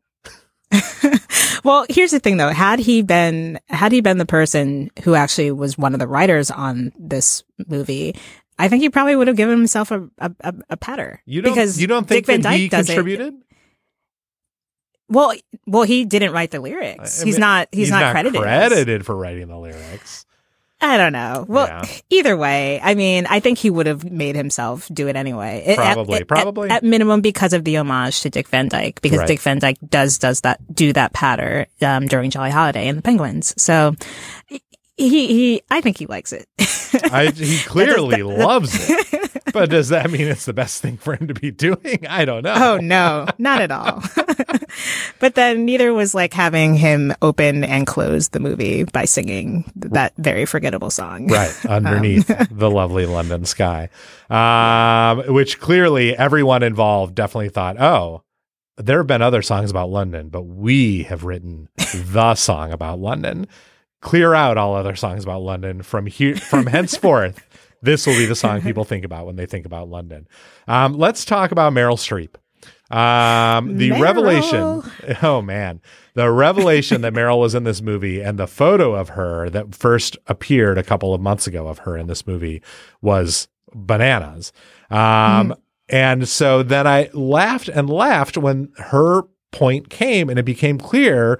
[1.63, 2.48] Well, here's the thing though.
[2.48, 6.50] Had he been, had he been the person who actually was one of the writers
[6.50, 8.16] on this movie,
[8.58, 10.32] I think he probably would have given himself a, a,
[10.70, 11.22] a, patter.
[11.26, 12.72] You don't because you don't think Dick Van that Dyke he it.
[12.72, 13.34] contributed?
[15.10, 15.34] Well,
[15.66, 17.22] well, he didn't write the lyrics.
[17.22, 18.42] I he's not, he's, not, credited.
[18.42, 20.26] credited for writing the lyrics.
[20.80, 21.44] I don't know.
[21.48, 21.86] Well, Yeah.
[22.12, 25.74] either way, I mean, I think he would have made himself do it anyway.
[25.76, 26.70] Probably, at, probably.
[26.70, 29.28] At, at minimum, because of the homage to Dick Van Dyke, because Right.
[29.28, 33.02] Dick Van Dyke does does that do that patter um, during Jolly Holiday and the
[33.02, 33.54] Penguins.
[33.62, 33.96] So
[34.48, 34.62] he
[35.28, 36.48] he, I think he likes it.
[37.12, 39.17] I, he clearly that- that- loves it.
[39.58, 42.06] But does that mean it's the best thing for him to be doing?
[42.08, 42.54] I don't know.
[42.56, 44.04] Oh no, not at all.
[45.20, 50.13] but then neither was like having him open and close the movie by singing that
[50.17, 51.28] very forgettable song.
[51.28, 53.89] right underneath the lovely London sky,
[54.30, 58.22] um, which clearly everyone involved definitely thought, oh,
[58.78, 63.48] there have been other songs about London, but we have written the song about London.
[64.02, 67.41] Clear out all other songs about London from here from henceforth.
[67.82, 70.28] This will be the song people think about when they think about London.
[70.68, 72.36] Um, let's talk about Meryl Streep.
[72.90, 74.02] Um, the Meryl.
[74.02, 75.18] revelation.
[75.22, 75.82] Oh man,
[76.16, 80.18] the revelation that Meryl was in this movie and the photo of her that first
[80.28, 82.62] appeared a couple of months ago of her in this movie
[83.02, 84.52] was bananas.
[84.90, 85.54] Um,
[85.90, 91.40] and so then I laughed and laughed when her point came and it became clear.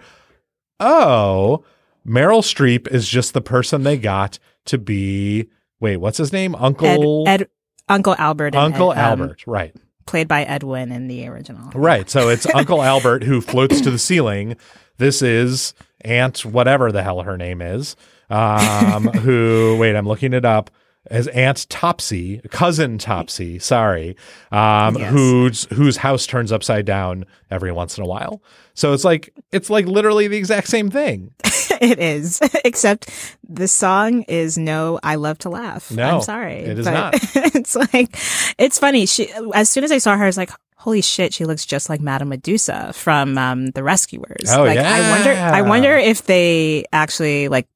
[0.80, 1.64] Oh,
[2.06, 5.50] Meryl Streep is just the person they got to be.
[5.80, 6.56] Wait, what's his name?
[6.56, 7.48] Uncle Ed,
[7.88, 8.56] Uncle Albert.
[8.56, 9.76] Uncle Ed, um, Albert, right?
[10.06, 11.70] played by Ed Wynn in the original.
[11.76, 12.10] Right.
[12.10, 14.56] So it's Uncle Albert who floats to the ceiling.
[14.98, 17.96] This is Aunt whatever the hell her name is.
[18.30, 20.72] Um, who wait, I'm looking it up.
[21.10, 24.18] As Aunt Topsy, cousin Topsy, sorry,
[24.52, 25.12] um, Yes.
[25.12, 28.42] whose whose house turns upside down every once in a while.
[28.74, 31.32] So it's like it's like literally the exact same thing.
[31.82, 33.10] it is, except
[33.48, 35.00] the song is no.
[35.04, 35.92] I love to laugh.
[35.92, 37.14] No, I'm sorry, it is not.
[37.36, 38.18] it's like
[38.58, 39.06] it's funny.
[39.06, 41.90] She as soon as I saw her, I was like, holy shit, she looks just
[41.90, 44.50] like Madame Medusa from um, The Rescuers.
[44.52, 45.32] Oh, like, I wonder.
[45.32, 47.68] I wonder if they actually like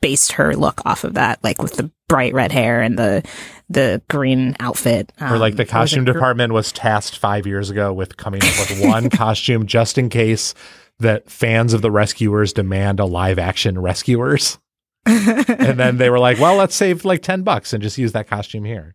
[0.00, 3.22] based her look off of that, like with the bright red hair and the
[3.68, 5.12] the green outfit.
[5.20, 8.70] or like Um, the costume gr- department was tasked five years ago with coming up
[8.70, 10.54] with one costume just in case
[10.98, 14.58] that fans of the rescuers demand a live action rescuers
[15.06, 18.28] and then they were like well let's save like 10 bucks and just use that
[18.28, 18.94] costume here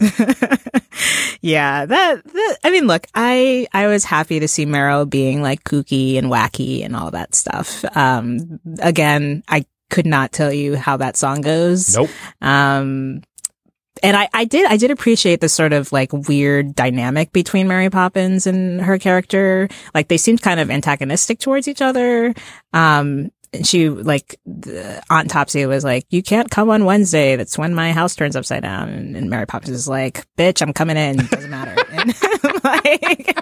[1.42, 5.64] yeah, that, that I mean, look, I I was happy to see Meryl being like
[5.64, 7.84] kooky and wacky and all that stuff.
[7.94, 11.94] Um, again, I could not tell you how that song goes.
[11.96, 13.22] nope Um,
[14.02, 17.90] and I, I did, I did appreciate the sort of like weird dynamic between Mary
[17.90, 19.68] Poppins and her character.
[19.94, 22.34] Like they seemed kind of antagonistic towards each other.
[22.72, 24.38] Um, and she like
[25.10, 27.36] Aunt Topsy was like, "You can't come on Wednesday.
[27.36, 30.72] That's when my house turns upside down." And, and Mary Poppins is like, "Bitch, I'm
[30.72, 31.16] coming in.
[31.16, 32.08] Doesn't matter." And
[32.64, 33.36] like,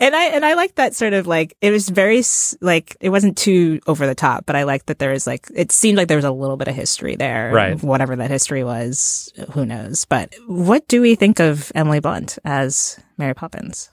[0.00, 2.22] and I and I like that sort of like it was very
[2.60, 5.72] like it wasn't too over the top, but I like that there was like it
[5.72, 7.82] seemed like there was a little bit of history there, Right.
[7.82, 10.04] Whatever that history was, who knows?
[10.04, 13.90] But what do we think of Emily Blunt as Mary Poppins?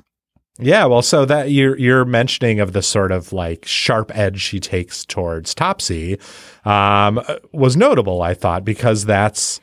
[0.58, 4.62] Yeah, well, so that you're you're mentioning of the sort of like sharp edge she
[4.62, 6.18] takes towards Topsy
[6.64, 9.60] um, was notable, I thought, because that's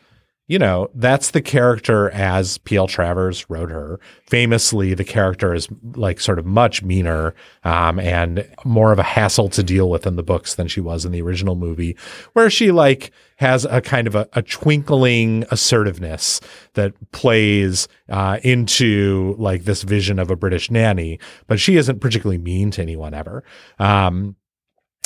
[0.48, 2.86] you know that's the character as P.L.
[2.86, 4.00] Travers wrote her.
[4.26, 9.48] Famously, the character is like sort of much meaner um, and more of a hassle
[9.50, 11.96] to deal with in the books than she was in the original movie,
[12.32, 16.40] where she like has a kind of a, a twinkling assertiveness
[16.74, 22.38] that plays uh, into like this vision of a British nanny, but she isn't particularly
[22.38, 23.44] mean to anyone ever.
[23.78, 24.36] Um,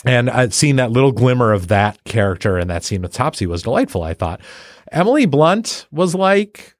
[0.04, 3.62] and I'd seen that little glimmer of that character in that scene with Topsy was
[3.62, 4.02] delightful.
[4.02, 4.40] I thought
[4.92, 6.76] Emily Blunt was like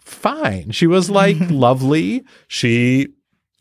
[0.00, 0.70] fine.
[0.70, 2.24] She was like lovely.
[2.46, 3.08] She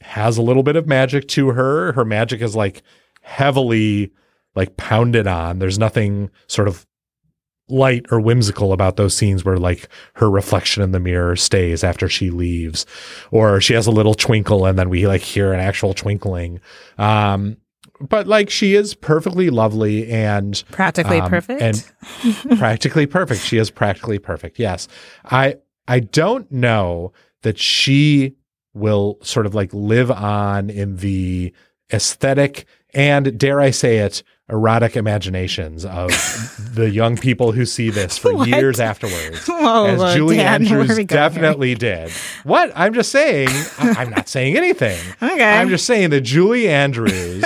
[0.01, 1.91] has a little bit of magic to her.
[1.93, 2.83] Her magic is like
[3.21, 4.11] heavily
[4.55, 5.59] like pounded on.
[5.59, 6.85] There's nothing sort of
[7.69, 12.07] light or whimsical about those scenes where like her reflection in the mirror stays after
[12.07, 12.85] she leaves
[13.29, 16.61] or she has a little twinkle and then we like hear an actual twinkling
[16.97, 17.57] um
[18.01, 21.61] but like she is perfectly lovely and Practically um, perfect.
[21.61, 21.91] and
[22.59, 23.41] practically perfect.
[23.41, 24.87] She is practically perfect yes.
[25.25, 25.55] I
[25.87, 28.35] i don't know that she
[28.73, 31.53] will sort of like live on in the
[31.93, 36.09] aesthetic and dare i say it erotic imaginations of
[36.73, 38.47] the young people who see this for What?
[38.47, 39.45] years afterwards.
[39.47, 42.11] Whoa, as julie Dan, andrews definitely did.
[42.43, 42.71] What?
[42.75, 44.99] I'm just saying I- i'm not saying anything.
[45.21, 45.43] Okay.
[45.43, 47.45] i'm just saying that julie andrews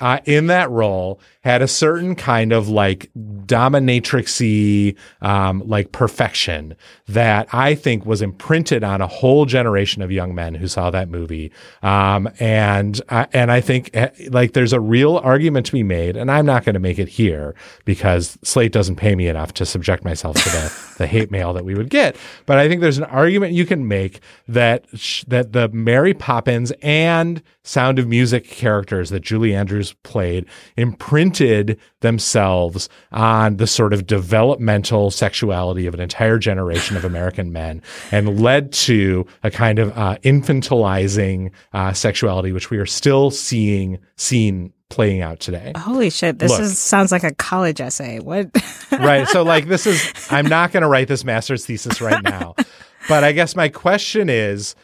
[0.00, 6.76] uh, in that role had a certain kind of like dominatrixy um, like perfection
[7.08, 11.08] that I think was imprinted on a whole generation of young men who saw that
[11.08, 11.50] movie.
[11.82, 16.16] Um, and I, and I think eh, like there's a real argument to be made,
[16.16, 19.66] and I'm not going to make it here because Slate doesn't pay me enough to
[19.66, 22.16] subject myself to the, the hate mail that we would get.
[22.46, 26.72] But I think there's an argument you can make that sh- that the Mary Poppins
[26.82, 30.46] and Sound of Music characters that Julie Andrews played
[30.76, 37.80] imprinted themselves on the sort of developmental sexuality of an entire generation of American men
[38.10, 43.98] and led to a kind of uh, infantilizing uh, sexuality, which we are still seeing
[44.16, 45.72] seen playing out today.
[45.76, 46.38] Holy shit!
[46.38, 46.60] This Look.
[46.60, 48.18] is sounds like a college essay.
[48.18, 48.50] What?
[48.92, 49.26] right.
[49.28, 52.54] So like this is I'm not going to write this master's thesis right now.
[53.08, 54.76] But I guess my question is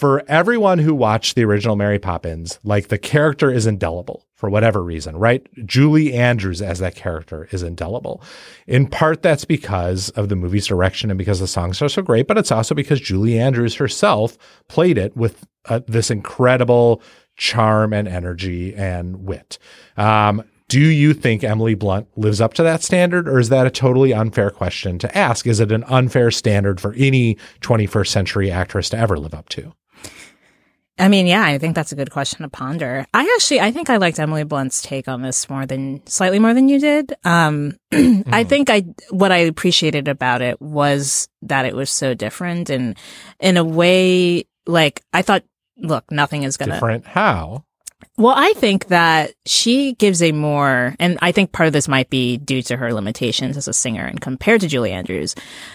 [0.00, 4.82] for everyone who watched the original Mary Poppins, like the character is indelible for whatever
[4.82, 5.46] reason, right?
[5.66, 8.22] Julie Andrews as that character is indelible.
[8.66, 12.26] In part, that's because of the movie's direction and because the songs are so great,
[12.26, 14.38] but it's also because Julie Andrews herself
[14.68, 17.02] played it with uh, this incredible
[17.36, 19.58] charm and energy and wit.
[19.98, 23.70] Um, do you think Emily Blunt lives up to that standard, or is that a
[23.70, 25.46] totally unfair question to ask?
[25.46, 29.74] Is it an unfair standard for any 21st century actress to ever live up to?
[31.00, 33.06] I mean, yeah, I think that's a good question to ponder.
[33.14, 36.54] I actually, I think I liked Emily Blunt's take on this more than, slightly more
[36.54, 37.14] than you did.
[37.24, 42.70] Um, I think I, what I appreciated about it was that it was so different
[42.70, 42.96] and
[43.40, 45.42] in a way, like, I thought,
[45.78, 47.64] look, nothing is gonna, Different how?
[48.16, 52.10] well, I think that she gives a more, and I think part of this might
[52.10, 55.34] be due to her limitations as a singer and compared to Julie Andrews,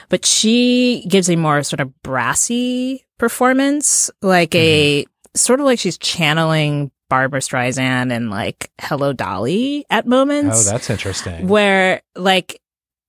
[0.09, 5.05] but she gives a more sort of brassy performance, like a
[5.35, 10.67] sort of like she's channeling Barbra Streisand and like Hello Dolly at moments.
[10.67, 11.47] Oh, that's interesting.
[11.47, 12.59] where like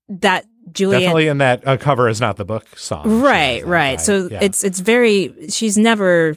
[0.08, 3.20] that Julie Definitely in that uh, cover is not the book song.
[3.22, 4.40] right right so Yeah.
[4.42, 6.36] it's it's very she's never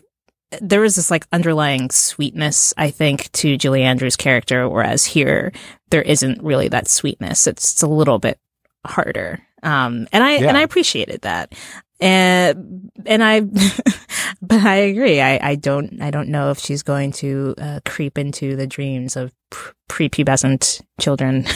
[0.61, 5.51] there is this like underlying sweetness i think to julie andrews character whereas here
[5.89, 8.39] there isn't really that sweetness it's, it's a little bit
[8.85, 10.49] harder um and i Yeah.
[10.49, 11.53] and i appreciated that
[11.99, 13.41] and and i
[14.49, 18.17] but i agree i i don't i don't know if she's going to uh, creep
[18.17, 21.45] into the dreams of pr- prepubescent children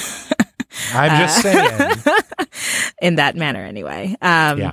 [0.93, 2.15] I'm just Uh, saying.
[3.01, 4.71] in that manner anyway um Yeah.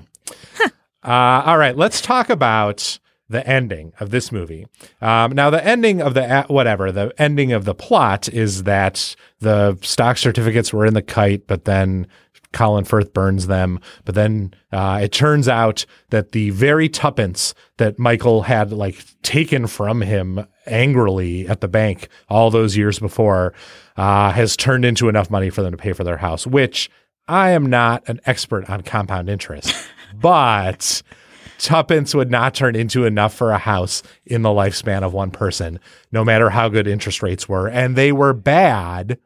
[1.03, 2.99] Uh, all right, let's talk about
[3.31, 4.67] the ending of this movie.
[5.01, 9.79] Um, now, the ending of the whatever the ending of the plot is that the
[9.81, 12.07] stock certificates were in the kite, but then
[12.53, 13.81] Colin Firth burns them.
[14.05, 19.67] But then uh, it turns out that the very tuppence that Michael had like taken
[19.67, 23.55] from him angrily at the bank all those years before
[23.97, 26.91] uh, has turned into enough money for them to pay for their house, which
[27.29, 29.75] I am not an expert on compound interest,
[30.15, 31.03] but
[31.59, 35.79] tuppence would not turn into enough for a house in the lifespan of one person,
[36.11, 37.69] no matter how good interest rates were.
[37.69, 39.19] And they were bad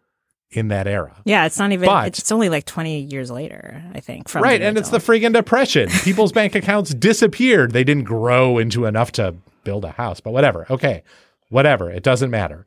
[0.56, 1.14] in that era.
[1.24, 1.86] Yeah, it's not even.
[1.86, 4.28] But- it's only like twenty years later, I think.
[4.28, 4.60] From right.
[4.62, 5.88] And it's the friggin' depression.
[6.02, 7.72] People's bank accounts disappeared.
[7.72, 9.34] They didn't grow into enough to
[9.64, 10.66] build a house, but whatever.
[10.70, 11.02] Okay.
[11.50, 11.90] Whatever.
[11.90, 12.66] It doesn't matter.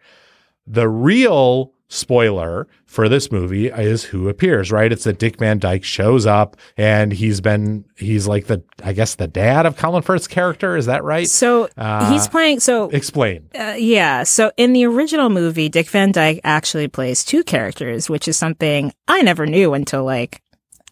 [0.65, 4.91] The real spoiler for this movie is who appears, right?
[4.91, 9.15] It's that Dick Van Dyke shows up and he's been, he's like the, I guess,
[9.15, 10.75] the dad of Colin Firth's character.
[10.77, 11.27] Is that right?
[11.27, 12.59] So Uh, he's playing.
[12.59, 13.49] So Explain.
[13.57, 14.23] uh, yeah.
[14.23, 18.93] So in the original movie, Dick Van Dyke actually plays two characters, which is something
[19.07, 20.41] I never knew until like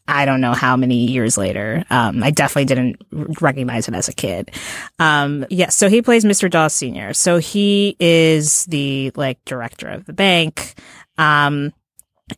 [0.07, 1.83] I don't know how many years later.
[1.89, 3.01] Um, I definitely didn't
[3.41, 4.51] recognize it as a kid.
[4.99, 5.75] Um, yes.
[5.75, 6.49] so he plays Mr.
[6.49, 7.13] Dawes Sr.
[7.13, 10.75] So he is the like director of the bank.
[11.17, 11.73] Um,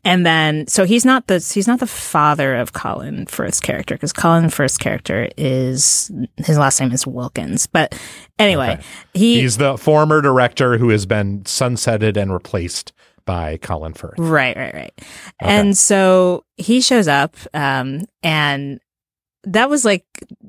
[0.04, 4.12] and then, so he's not the he's not the father of Colin Firth's character because
[4.12, 7.68] Colin Firth's character is his last name is Wilkins.
[7.68, 7.98] But
[8.38, 8.84] anyway, Okay.
[9.14, 12.92] he He's the former director who has been sunsetted and replaced
[13.28, 14.16] by Colin Firth.
[14.18, 14.94] Right, right, right.
[15.40, 18.80] And so he shows up, um, and
[19.44, 20.06] that was like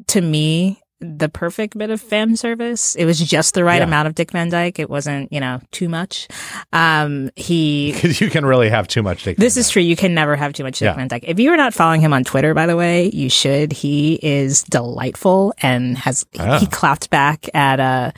[0.07, 2.97] to me the perfect bit of fan service.
[2.97, 3.85] It was just the right Yeah.
[3.85, 4.81] amount of Dick Van Dyke.
[4.81, 6.27] It wasn't, you know, too much.
[6.73, 9.23] Um, he Because you can really have too much.
[9.23, 9.81] Dick this is true.
[9.81, 10.95] You can never have too much Dick Yeah.
[10.95, 11.23] Van Dyke.
[11.29, 13.73] If you are not following him on Twitter, by the way, you should.
[13.73, 16.59] He is delightful and has Ah.
[16.59, 18.11] he clapped back at uh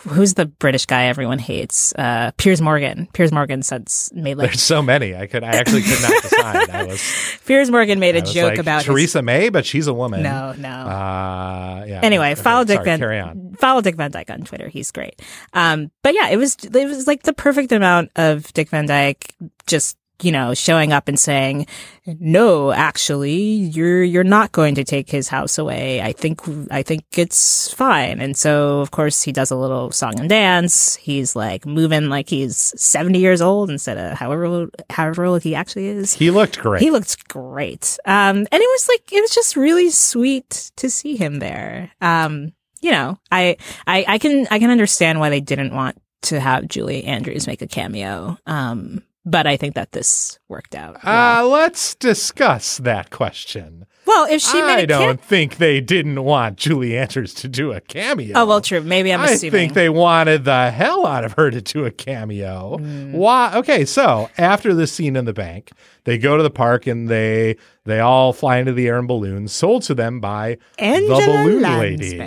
[0.00, 1.92] who's the British guy everyone hates?
[1.94, 3.08] Uh Piers Morgan.
[3.12, 5.14] Piers Morgan said made like There's so many.
[5.16, 5.44] I could.
[5.44, 6.70] I actually could not decide.
[6.70, 7.38] I was.
[7.46, 10.22] Piers Morgan made a joke like, about his- Theresa May, but she's a woman.
[10.22, 10.68] No, no.
[10.68, 12.00] Uh, yeah.
[12.02, 13.54] anyway, Okay, follow Dick sorry, Van Carry on.
[13.58, 14.68] follow Dick Van Dyke on Twitter.
[14.68, 15.20] He's great.
[15.52, 19.34] Um, but yeah, it was it was like the perfect amount of Dick Van Dyke
[19.66, 21.66] just you know showing up and saying,
[22.06, 26.02] "No, actually, you're you're not going to take his house away.
[26.02, 26.40] I think
[26.70, 30.96] I think it's fine." And so, of course, he does a little song and dance.
[30.96, 35.54] He's like moving like he's seventy years old instead of however old, however old he
[35.54, 36.14] actually is.
[36.14, 36.82] He looked great.
[36.82, 37.98] He looked great.
[38.04, 41.90] Um, and it was like, it was just really sweet to see him there.
[42.00, 43.56] Um, you know, I,
[43.86, 47.62] I, I can, I can understand why they didn't want to have Julie Andrews make
[47.62, 48.38] a cameo.
[48.46, 51.04] Um, but I think that this worked out.
[51.04, 53.86] Uh, let's discuss that question.
[54.06, 57.72] Well, if she made I don't cam- think they didn't want Julie Andrews to do
[57.72, 58.32] a cameo.
[58.36, 58.80] Oh well, true.
[58.80, 59.54] Maybe I'm I assuming.
[59.54, 62.78] I think they wanted the hell out of her to do a cameo.
[62.78, 63.12] Hmm.
[63.12, 63.52] Why?
[63.56, 65.72] Okay, so after the scene in the bank,
[66.04, 69.52] they go to the park and they they all fly into the air in balloons,
[69.52, 72.18] sold to them by Angela the balloon lady,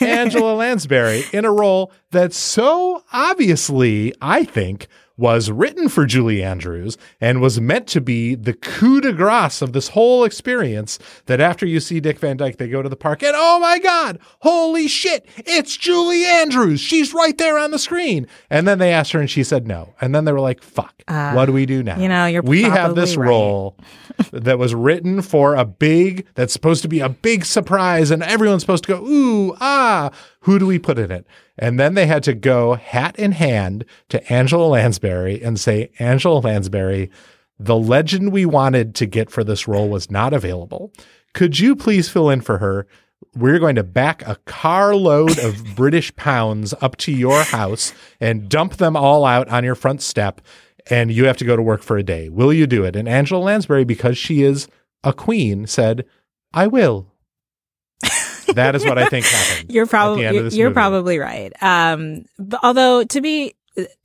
[0.00, 4.88] Angela Lansbury, in a role that so obviously, I think,
[5.20, 9.74] was written for Julie Andrews and was meant to be the coup de grace of
[9.74, 10.98] this whole experience.
[11.26, 13.78] That after you see Dick Van Dyke, they go to the park and oh my
[13.78, 16.80] God, holy shit, it's Julie Andrews.
[16.80, 18.26] She's right there on the screen.
[18.48, 19.94] And then they asked her and she said no.
[20.00, 21.98] And then they were like, fuck, what do we do now?
[21.98, 23.28] you know, you're we have this right.
[23.28, 23.76] role
[24.32, 28.62] that was written for a big, that's supposed to be a big surprise and everyone's
[28.62, 30.10] supposed to go, ooh, ah,
[30.40, 31.26] who do we put in it?
[31.60, 36.40] And then they had to go hat in hand to Angela Lansbury and say, Angela
[36.40, 37.10] Lansbury,
[37.58, 40.90] the legend we wanted to get for this role was not available.
[41.34, 42.86] Could you please fill in for her?
[43.36, 48.78] We're going to back a carload of British pounds up to your house and dump
[48.78, 50.40] them all out on your front step,
[50.88, 52.30] and you have to go to work for a day.
[52.30, 52.96] Will you do it?
[52.96, 54.66] And Angela Lansbury, because she is
[55.04, 56.06] a queen, said,
[56.54, 57.09] I will.
[58.54, 59.72] That is what I think happened.
[59.72, 60.72] You're probably you're movie.
[60.72, 61.52] probably right.
[61.62, 62.24] Um,
[62.62, 63.54] although to be,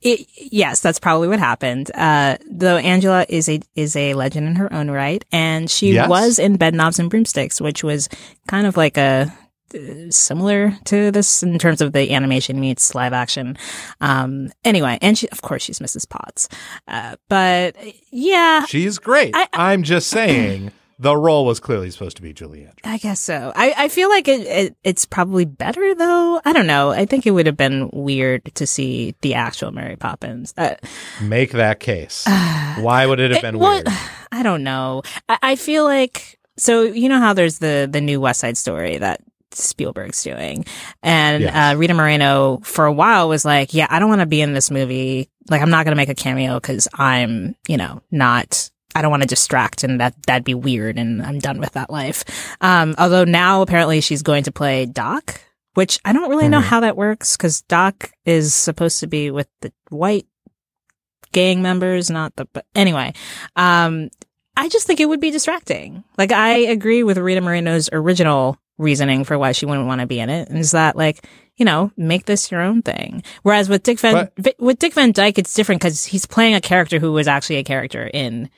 [0.00, 1.90] it, yes, that's probably what happened.
[1.94, 6.08] Uh, though Angela is a is a legend in her own right, and she Yes.
[6.08, 8.08] was in Bedknobs and Broomsticks, which was
[8.48, 9.32] kind of like a
[9.74, 9.78] uh,
[10.10, 13.58] similar to this in terms of the animation meets live action.
[14.00, 16.08] Um, anyway, and she, of course, she's Mrs.
[16.08, 16.48] Potts.
[16.86, 17.74] Uh, but
[18.12, 19.34] yeah, She's great.
[19.34, 22.76] I, am just saying the role was clearly supposed to be Julie Andrews.
[22.84, 23.52] I guess so.
[23.54, 26.40] I, I feel like it, it it's probably better though.
[26.44, 26.90] I don't know.
[26.90, 30.54] I think it would have been weird to see the actual Mary Poppins.
[30.56, 30.76] Uh,
[31.22, 32.24] Make that case.
[32.78, 33.88] Why would it have been well, weird?
[34.32, 35.02] I don't know.
[35.28, 38.96] I, I feel like so you know how there's the the new West Side Story
[38.98, 39.20] that
[39.52, 40.64] Spielberg's doing,
[41.02, 41.74] and Yes.
[41.74, 44.52] uh, Rita Moreno for a while was like, "Yeah, I don't want to be in
[44.52, 45.28] this movie.
[45.48, 49.10] Like, I'm not going to make a cameo because I'm, you know, not." I don't
[49.10, 52.24] want to distract and that that'd be weird and I'm done with that life.
[52.60, 55.40] Um, although now apparently she's going to play Doc,
[55.74, 56.68] which I don't really know Mm-hmm.
[56.68, 60.26] how that works because Doc is supposed to be with the white
[61.32, 63.12] gang members, not the, but anyway,
[63.56, 64.08] um,
[64.56, 66.02] I just think it would be distracting.
[66.16, 70.20] Like I agree with Rita Moreno's original reasoning for why she wouldn't want to be
[70.20, 71.24] in it is that like,
[71.56, 73.22] you know, make this your own thing.
[73.42, 76.60] Whereas with Dick Van, But- with Dick Van Dyke, it's different because he's playing a
[76.60, 78.48] character who was actually a character in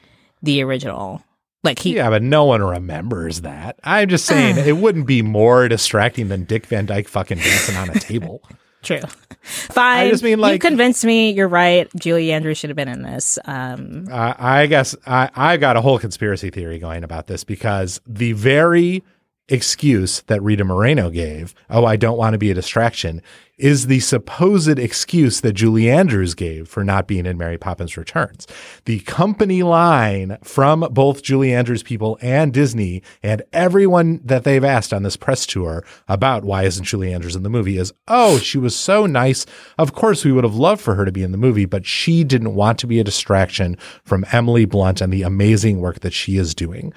[0.43, 1.23] the original.
[1.65, 3.79] Like he, Yeah, but no one remembers that.
[3.85, 7.91] I'm just saying it wouldn't be more distracting than Dick Van Dyke fucking dancing on
[7.91, 8.43] a table.
[8.83, 9.01] True.
[9.43, 10.07] Fine.
[10.07, 11.33] I just mean, like you convinced me.
[11.33, 11.89] You're right.
[11.97, 13.39] Julie Andrews should have been in this.
[13.45, 18.01] Um, I I guess I, I got a whole conspiracy theory going about this because
[18.07, 19.03] the very
[19.49, 23.23] excuse that Rita Moreno gave, oh, I don't want to be a distraction,
[23.57, 28.47] is the supposed excuse that Julie Andrews gave for not being in Mary Poppins Returns.
[28.85, 34.93] The company line from both Julie Andrews people and Disney and everyone that they've asked
[34.93, 38.59] on this press tour about why isn't Julie Andrews in the movie is, oh, she
[38.59, 39.45] was so nice.
[39.77, 42.23] Of course, we would have loved for her to be in the movie, but she
[42.23, 46.37] didn't want to be a distraction from Emily Blunt and the amazing work that she
[46.37, 46.93] is doing.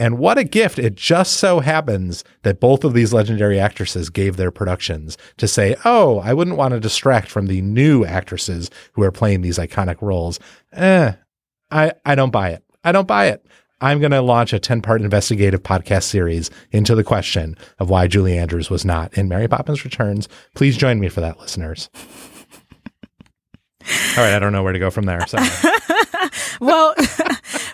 [0.00, 0.78] And what a gift.
[0.78, 5.76] It just so happens that both of these legendary actresses gave their productions to say,
[5.84, 10.00] oh, I wouldn't want to distract from the new actresses who are playing these iconic
[10.00, 10.40] roles.
[10.72, 11.12] Eh,
[11.70, 12.64] I, I don't buy it.
[12.82, 13.44] I don't buy it.
[13.82, 18.06] I'm going to launch a 10 part investigative podcast series into the question of why
[18.06, 20.28] Julie Andrews was not in Mary Poppins Returns.
[20.54, 21.90] Please join me for that, listeners.
[24.16, 24.34] All right.
[24.34, 25.26] I don't know where to go from there.
[25.26, 25.46] Sorry.
[26.60, 26.94] well,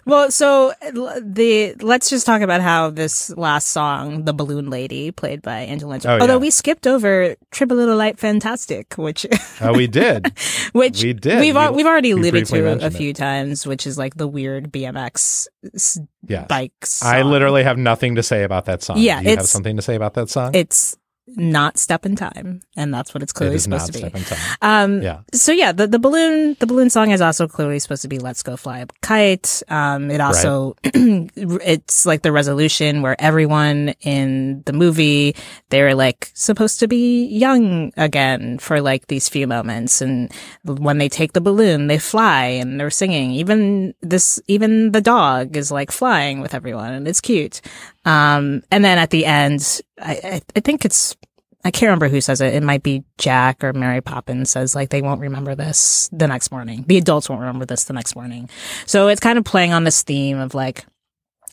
[0.06, 0.72] well, so
[1.20, 5.98] the let's just talk about how this last song, "The Balloon Lady," played by Angela
[6.04, 6.36] Oh, Although yeah.
[6.38, 9.26] we skipped over "Trip a Little Light Fantastic," which
[9.60, 10.32] Oh, we did.
[10.72, 11.40] which We did.
[11.40, 12.92] We've We- we've already we alluded to a, it.
[12.94, 15.98] few times, which is like the weird BMX s-
[16.28, 16.46] Yes.
[16.48, 17.02] bikes.
[17.04, 18.98] I literally have nothing to say about that song.
[18.98, 20.50] Yeah, Do you have something to say about that song?
[20.54, 20.96] It's
[21.26, 23.98] not "Step in Time," and that's what it's clearly is supposed to be.
[23.98, 24.38] Step in Time.
[24.62, 25.20] Um, Yeah.
[25.32, 28.42] So yeah, the, the balloon the balloon song is also clearly supposed to be "Let's
[28.42, 34.72] Go Fly a Kite." Um, it also it's like the resolution where everyone in the
[34.72, 35.34] movie
[35.70, 40.32] they're like supposed to be young again for like these few moments, and
[40.64, 43.32] when they take the balloon, they fly and they're singing.
[43.32, 47.60] Even this, even the dog is like flying with everyone, and it's cute.
[48.06, 51.16] Um, and then at the end, I, I, think it's
[51.64, 52.54] I can't remember who says it.
[52.54, 56.52] It might be Jack or Mary Poppins says like they won't remember this the next
[56.52, 56.84] morning.
[56.86, 58.48] The adults won't remember this the next morning.
[58.86, 60.86] So it's kind of playing on this theme of like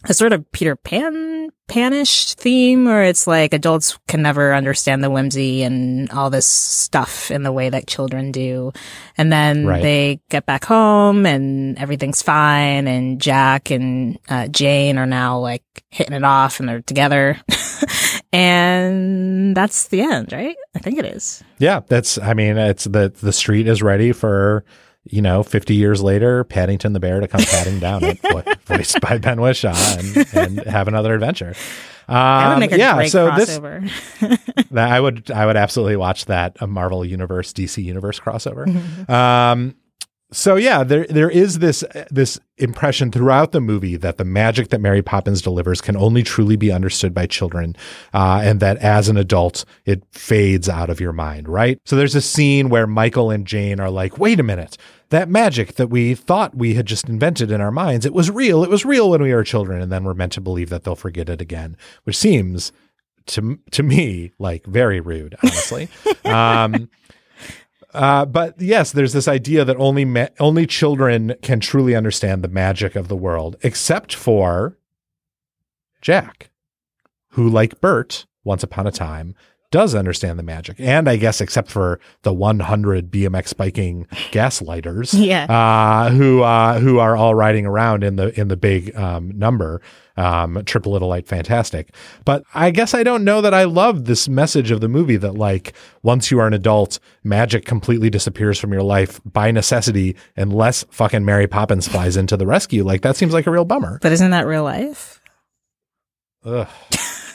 [0.09, 5.09] a sort of Peter Pan panish theme where it's like adults can never understand the
[5.09, 8.71] whimsy and all this stuff in the way that children do.
[9.17, 9.81] And then Right.
[9.81, 15.63] they get back home and everything's fine and Jack and uh, Jane are now like
[15.89, 17.37] hitting it off and they're together.
[18.33, 20.55] and that's the end, right?
[20.75, 21.43] I think it is.
[21.59, 22.17] Yeah, that's.
[22.17, 24.65] I mean, it's the the street is ready for
[25.05, 28.99] you know, 50 years later, Paddington the bear to come padding down it, vo- voiced
[29.01, 31.53] by Ben Whishaw, and, and have another adventure.
[32.07, 34.67] That would Um, make a yeah, great so this crossover.
[34.71, 38.65] that I would I would absolutely watch that a Marvel Universe DC Universe crossover.
[38.65, 39.11] Mm-hmm.
[39.11, 39.75] um,
[40.33, 44.81] so yeah, there there is this this impression throughout the movie that the magic that
[44.81, 47.75] Mary Poppins delivers can only truly be understood by children,
[48.13, 51.47] uh, and that as an adult it fades out of your mind.
[51.47, 51.79] Right.
[51.85, 54.77] So there's a scene where Michael and Jane are like, "Wait a minute."
[55.09, 58.63] That magic that we thought we had just invented in our minds, it was real.
[58.63, 59.79] It was real when we were children.
[59.79, 62.71] And then we're meant to believe that they'll forget it again, which seems
[63.27, 65.87] to to me like very rude honestly
[66.25, 66.89] um
[67.93, 72.47] uh, but yes, there's this idea that only ma- only children can truly understand the
[72.47, 74.77] magic of the world, except for
[76.01, 76.49] Jack,
[77.29, 79.35] who, like Bert, once upon a time,
[79.71, 85.45] does understand the magic, and I guess except for the 100 BMX biking gaslighters, Yeah.
[85.45, 89.81] uh, who uh, who are all riding around in the in the big um, number,
[90.17, 91.93] um, trip a little light fantastic.
[92.25, 95.33] But I guess I don't know that I love this message of the movie that
[95.35, 100.83] like once you are an adult, magic completely disappears from your life by necessity unless
[100.91, 102.83] fucking Mary Poppins flies into the rescue.
[102.83, 103.99] Like that seems like a real bummer.
[104.01, 105.21] But isn't that real life?
[106.45, 106.67] Ugh.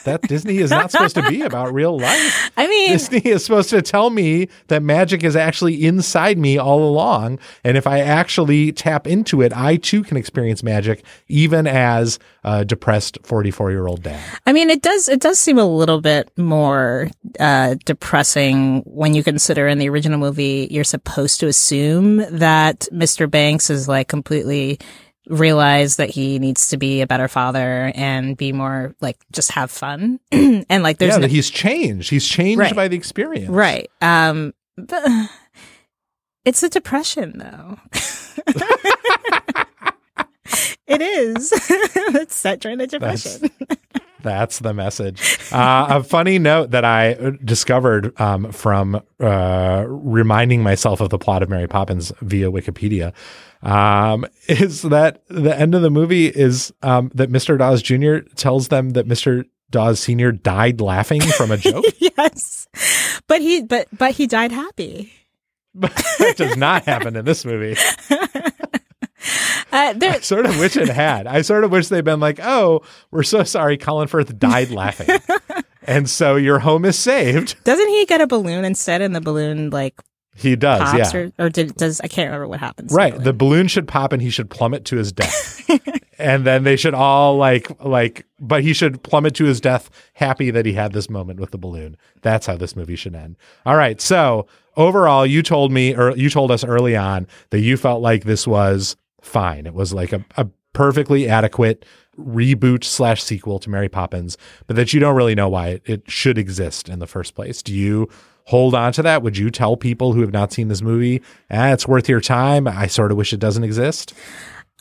[0.04, 2.50] That Disney is not supposed to be about real life.
[2.56, 6.82] I mean, Disney is supposed to tell me that magic is actually inside me all
[6.82, 7.38] along.
[7.64, 12.64] And if I actually tap into it, I too can experience magic, even as a
[12.64, 14.22] depressed 44 year old dad.
[14.46, 15.08] I mean, it does.
[15.08, 20.18] It does seem a little bit more uh, depressing when you consider in the original
[20.18, 23.30] movie you're supposed to assume that Mr.
[23.30, 24.78] Banks is like completely
[25.28, 29.70] realized that he needs to be a better father and be more like just have
[29.70, 32.10] fun and like there's yeah, no- he's changed.
[32.10, 32.74] He's changed Right.
[32.74, 33.48] by the experience.
[33.50, 33.90] right.
[34.00, 35.02] Um, but
[36.44, 37.78] it's a depression though.
[40.86, 41.52] it is.
[42.14, 43.50] it's set during the depression.
[44.22, 45.38] That's the message.
[45.52, 51.42] Uh, a funny note that I discovered um, from uh, reminding myself of the plot
[51.42, 53.14] of Mary Poppins via Wikipedia
[53.62, 57.58] um, is that the end of the movie is um, that Mr.
[57.58, 58.28] Dawes Jr.
[58.34, 59.44] tells them that Mr.
[59.70, 60.32] Dawes Sr.
[60.32, 61.84] died laughing from a joke.
[61.98, 62.66] yes,
[63.26, 65.12] but he but but he died happy.
[65.74, 67.78] that does not happen in this movie.
[69.70, 71.26] Uh, there, I sort of wish it had.
[71.26, 75.18] I sort of wish they'd been like, "Oh, we're so sorry, Colin Firth died laughing,"
[75.82, 77.62] and so your home is saved.
[77.64, 79.94] doesn't he get a balloon instead, and the balloon like
[80.34, 81.20] He does, pops, yeah.
[81.20, 82.92] or, or did, does I can't remember what happens.
[82.92, 83.12] Right.
[83.12, 83.24] balloon.
[83.24, 85.68] The balloon should pop and he should plummet to his death.
[86.18, 90.50] and then they should all like like but he should plummet to his death happy
[90.50, 91.96] that he had this moment with the balloon.
[92.22, 93.36] That's how this movie should end.
[93.66, 94.00] All right.
[94.00, 94.46] So,
[94.76, 98.46] overall, you told me or you told us early on that you felt like this
[98.46, 99.66] was fine.
[99.66, 101.84] It was like a, a perfectly adequate
[102.18, 106.10] reboot slash sequel to Mary Poppins, but that you don't really know why it, it
[106.10, 107.62] should exist in the first place.
[107.62, 108.08] Do you
[108.44, 109.22] hold on to that?
[109.22, 112.66] Would you tell people who have not seen this movie, ah, it's worth your time?
[112.66, 114.14] I sort of wish it doesn't exist.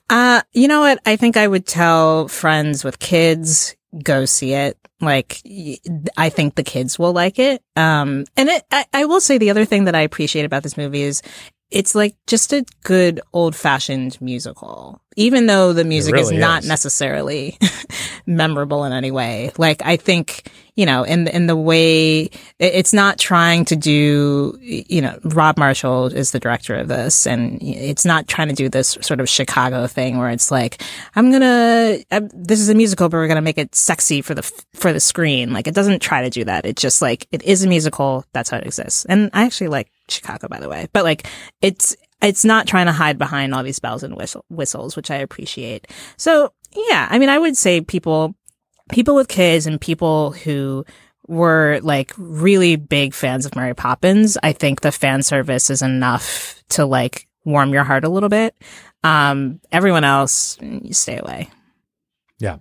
[0.09, 0.99] Uh, you know what?
[1.05, 4.77] I think I would tell friends with kids go see it.
[4.99, 5.41] Like,
[6.17, 7.61] I think the kids will like it.
[7.75, 10.77] Um, and it, I, I will say the other thing that I appreciate about this
[10.77, 11.21] movie is
[11.70, 16.63] it's like just a good old fashioned musical, even though the music is really not
[16.63, 16.70] is.
[16.70, 17.57] necessarily
[18.26, 19.51] memorable in any way.
[19.57, 25.01] Like, I think, you know, in, in the way it's not trying to do, you
[25.01, 28.97] know, Rob Marshall is the director of this and it's not trying to do this
[29.01, 30.82] sort of Chicago thing where it's like,
[31.18, 34.43] I'm gonna, uh, this is a musical, but we're gonna make it sexy for the,
[34.74, 35.51] for the screen.
[35.51, 36.65] Like, it doesn't try to do that.
[36.65, 38.24] It's just like, it is a musical.
[38.32, 39.03] That's how it exists.
[39.03, 41.28] And I actually like Chicago, by the way, but like,
[41.62, 45.18] it's, it's not trying to hide behind all these bells and whistle, whistles, which I
[45.18, 45.88] appreciate.
[46.18, 46.53] So
[46.89, 48.36] yeah, I mean, I would say people,
[48.89, 50.86] people with kids and people who
[51.28, 56.64] were like really big fans of Mary Poppins, I think the fan service is enough
[56.70, 58.55] to like warm your heart a little bit.
[59.03, 61.49] Um, everyone else, you stay away.
[62.39, 62.58] Yeah.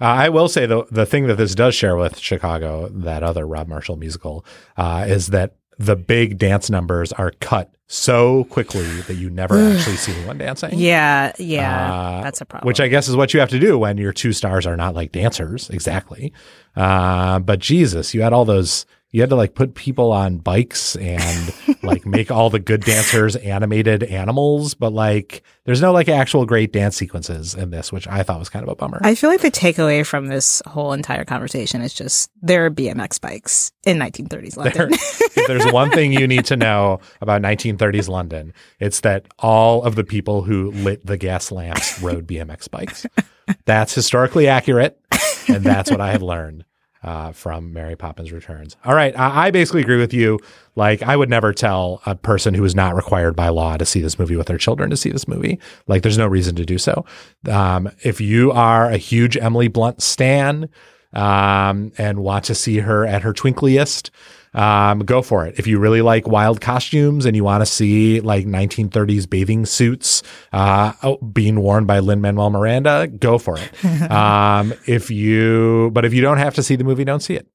[0.00, 3.46] Uh, I will say the the thing that this does share with Chicago, that other
[3.46, 4.44] Rob Marshall musical,
[4.76, 9.96] uh, is that the big dance numbers are cut so quickly that you never actually
[9.96, 10.78] see anyone dancing.
[10.78, 12.66] Yeah, yeah, Uh, that's a problem.
[12.66, 14.94] Which I guess is what you have to do when your two stars are not
[14.94, 16.32] like dancers exactly.
[16.76, 18.86] Uh, but Jesus, you had all those.
[19.10, 23.36] You had to like put people on bikes and like make all the good dancers
[23.36, 28.22] animated animals, but like there's no like actual great dance sequences in this, which I
[28.22, 29.00] thought was kind of a bummer.
[29.02, 33.18] I feel like the takeaway from this whole entire conversation is just there are BMX
[33.18, 34.88] bikes in 1930s There, London.
[34.92, 39.94] if there's one thing you need to know about 1930s London, it's that all of
[39.94, 43.06] the people who lit the gas lamps rode BMX bikes.
[43.64, 45.00] That's historically accurate,
[45.48, 46.64] and that's what I have learned
[47.02, 48.76] uh, from Mary Poppins Returns.
[48.84, 50.38] All right, I, I basically agree with you.
[50.74, 54.00] Like, I would never tell a person who is not required by law to see
[54.00, 55.58] this movie with their children to see this movie.
[55.86, 57.04] Like, there's no reason to do so.
[57.50, 60.68] Um, if you are a huge Emily Blunt stan
[61.12, 64.10] um, and want to see her at her twinkliest,
[64.54, 65.58] um, go for it.
[65.58, 70.22] If you really like wild costumes and you want to see like 1930s bathing suits
[70.52, 73.84] uh, oh, being worn by Lin-Manuel Miranda, go for it.
[74.10, 77.46] um, if you, but if you don't have to see the movie, don't see it.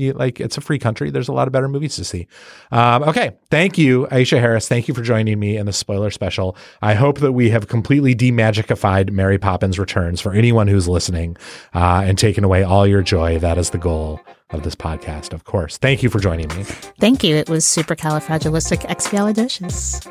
[0.00, 1.10] You, like it's a free country.
[1.10, 2.26] There's a lot of better movies to see.
[2.72, 4.68] Um, okay, thank you, Aisha Harris.
[4.68, 6.56] Thank you for joining me in the spoiler special.
[6.80, 11.36] I hope that we have completely demagicified Mary Poppins Returns for anyone who's listening
[11.74, 13.38] uh, and taken away all your joy.
[13.38, 14.20] That is the goal
[14.50, 15.78] of this podcast, of course.
[15.78, 16.64] Thank you for joining me.
[16.64, 17.36] Thank you.
[17.36, 20.06] It was supercalifragilisticexpialidocious.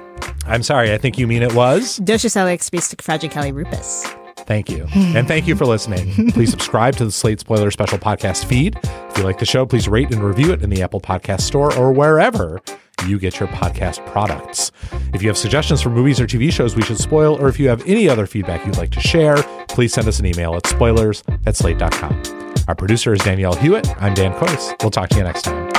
[0.46, 0.94] I'm sorry.
[0.94, 2.00] I think you mean it was.
[2.00, 4.19] Docialicexpialidocious.
[4.50, 4.88] Thank you.
[4.96, 6.32] And thank you for listening.
[6.32, 8.80] Please subscribe to the Slate Spoiler Special podcast feed.
[8.84, 11.72] If you like the show, please rate and review it in the Apple Podcast Store
[11.78, 12.60] or wherever
[13.06, 14.72] you get your podcast products.
[15.14, 17.70] If you have suggestions for movies or TV shows we should spoil, or if you
[17.70, 19.38] have any other feedback you'd like to share,
[19.68, 22.20] please send us an email at spoilers at slate.com.
[22.68, 23.88] Our producer is Danielle Hewitt.
[24.02, 24.82] I'm Dan Kois.
[24.82, 25.79] We'll talk to you next time.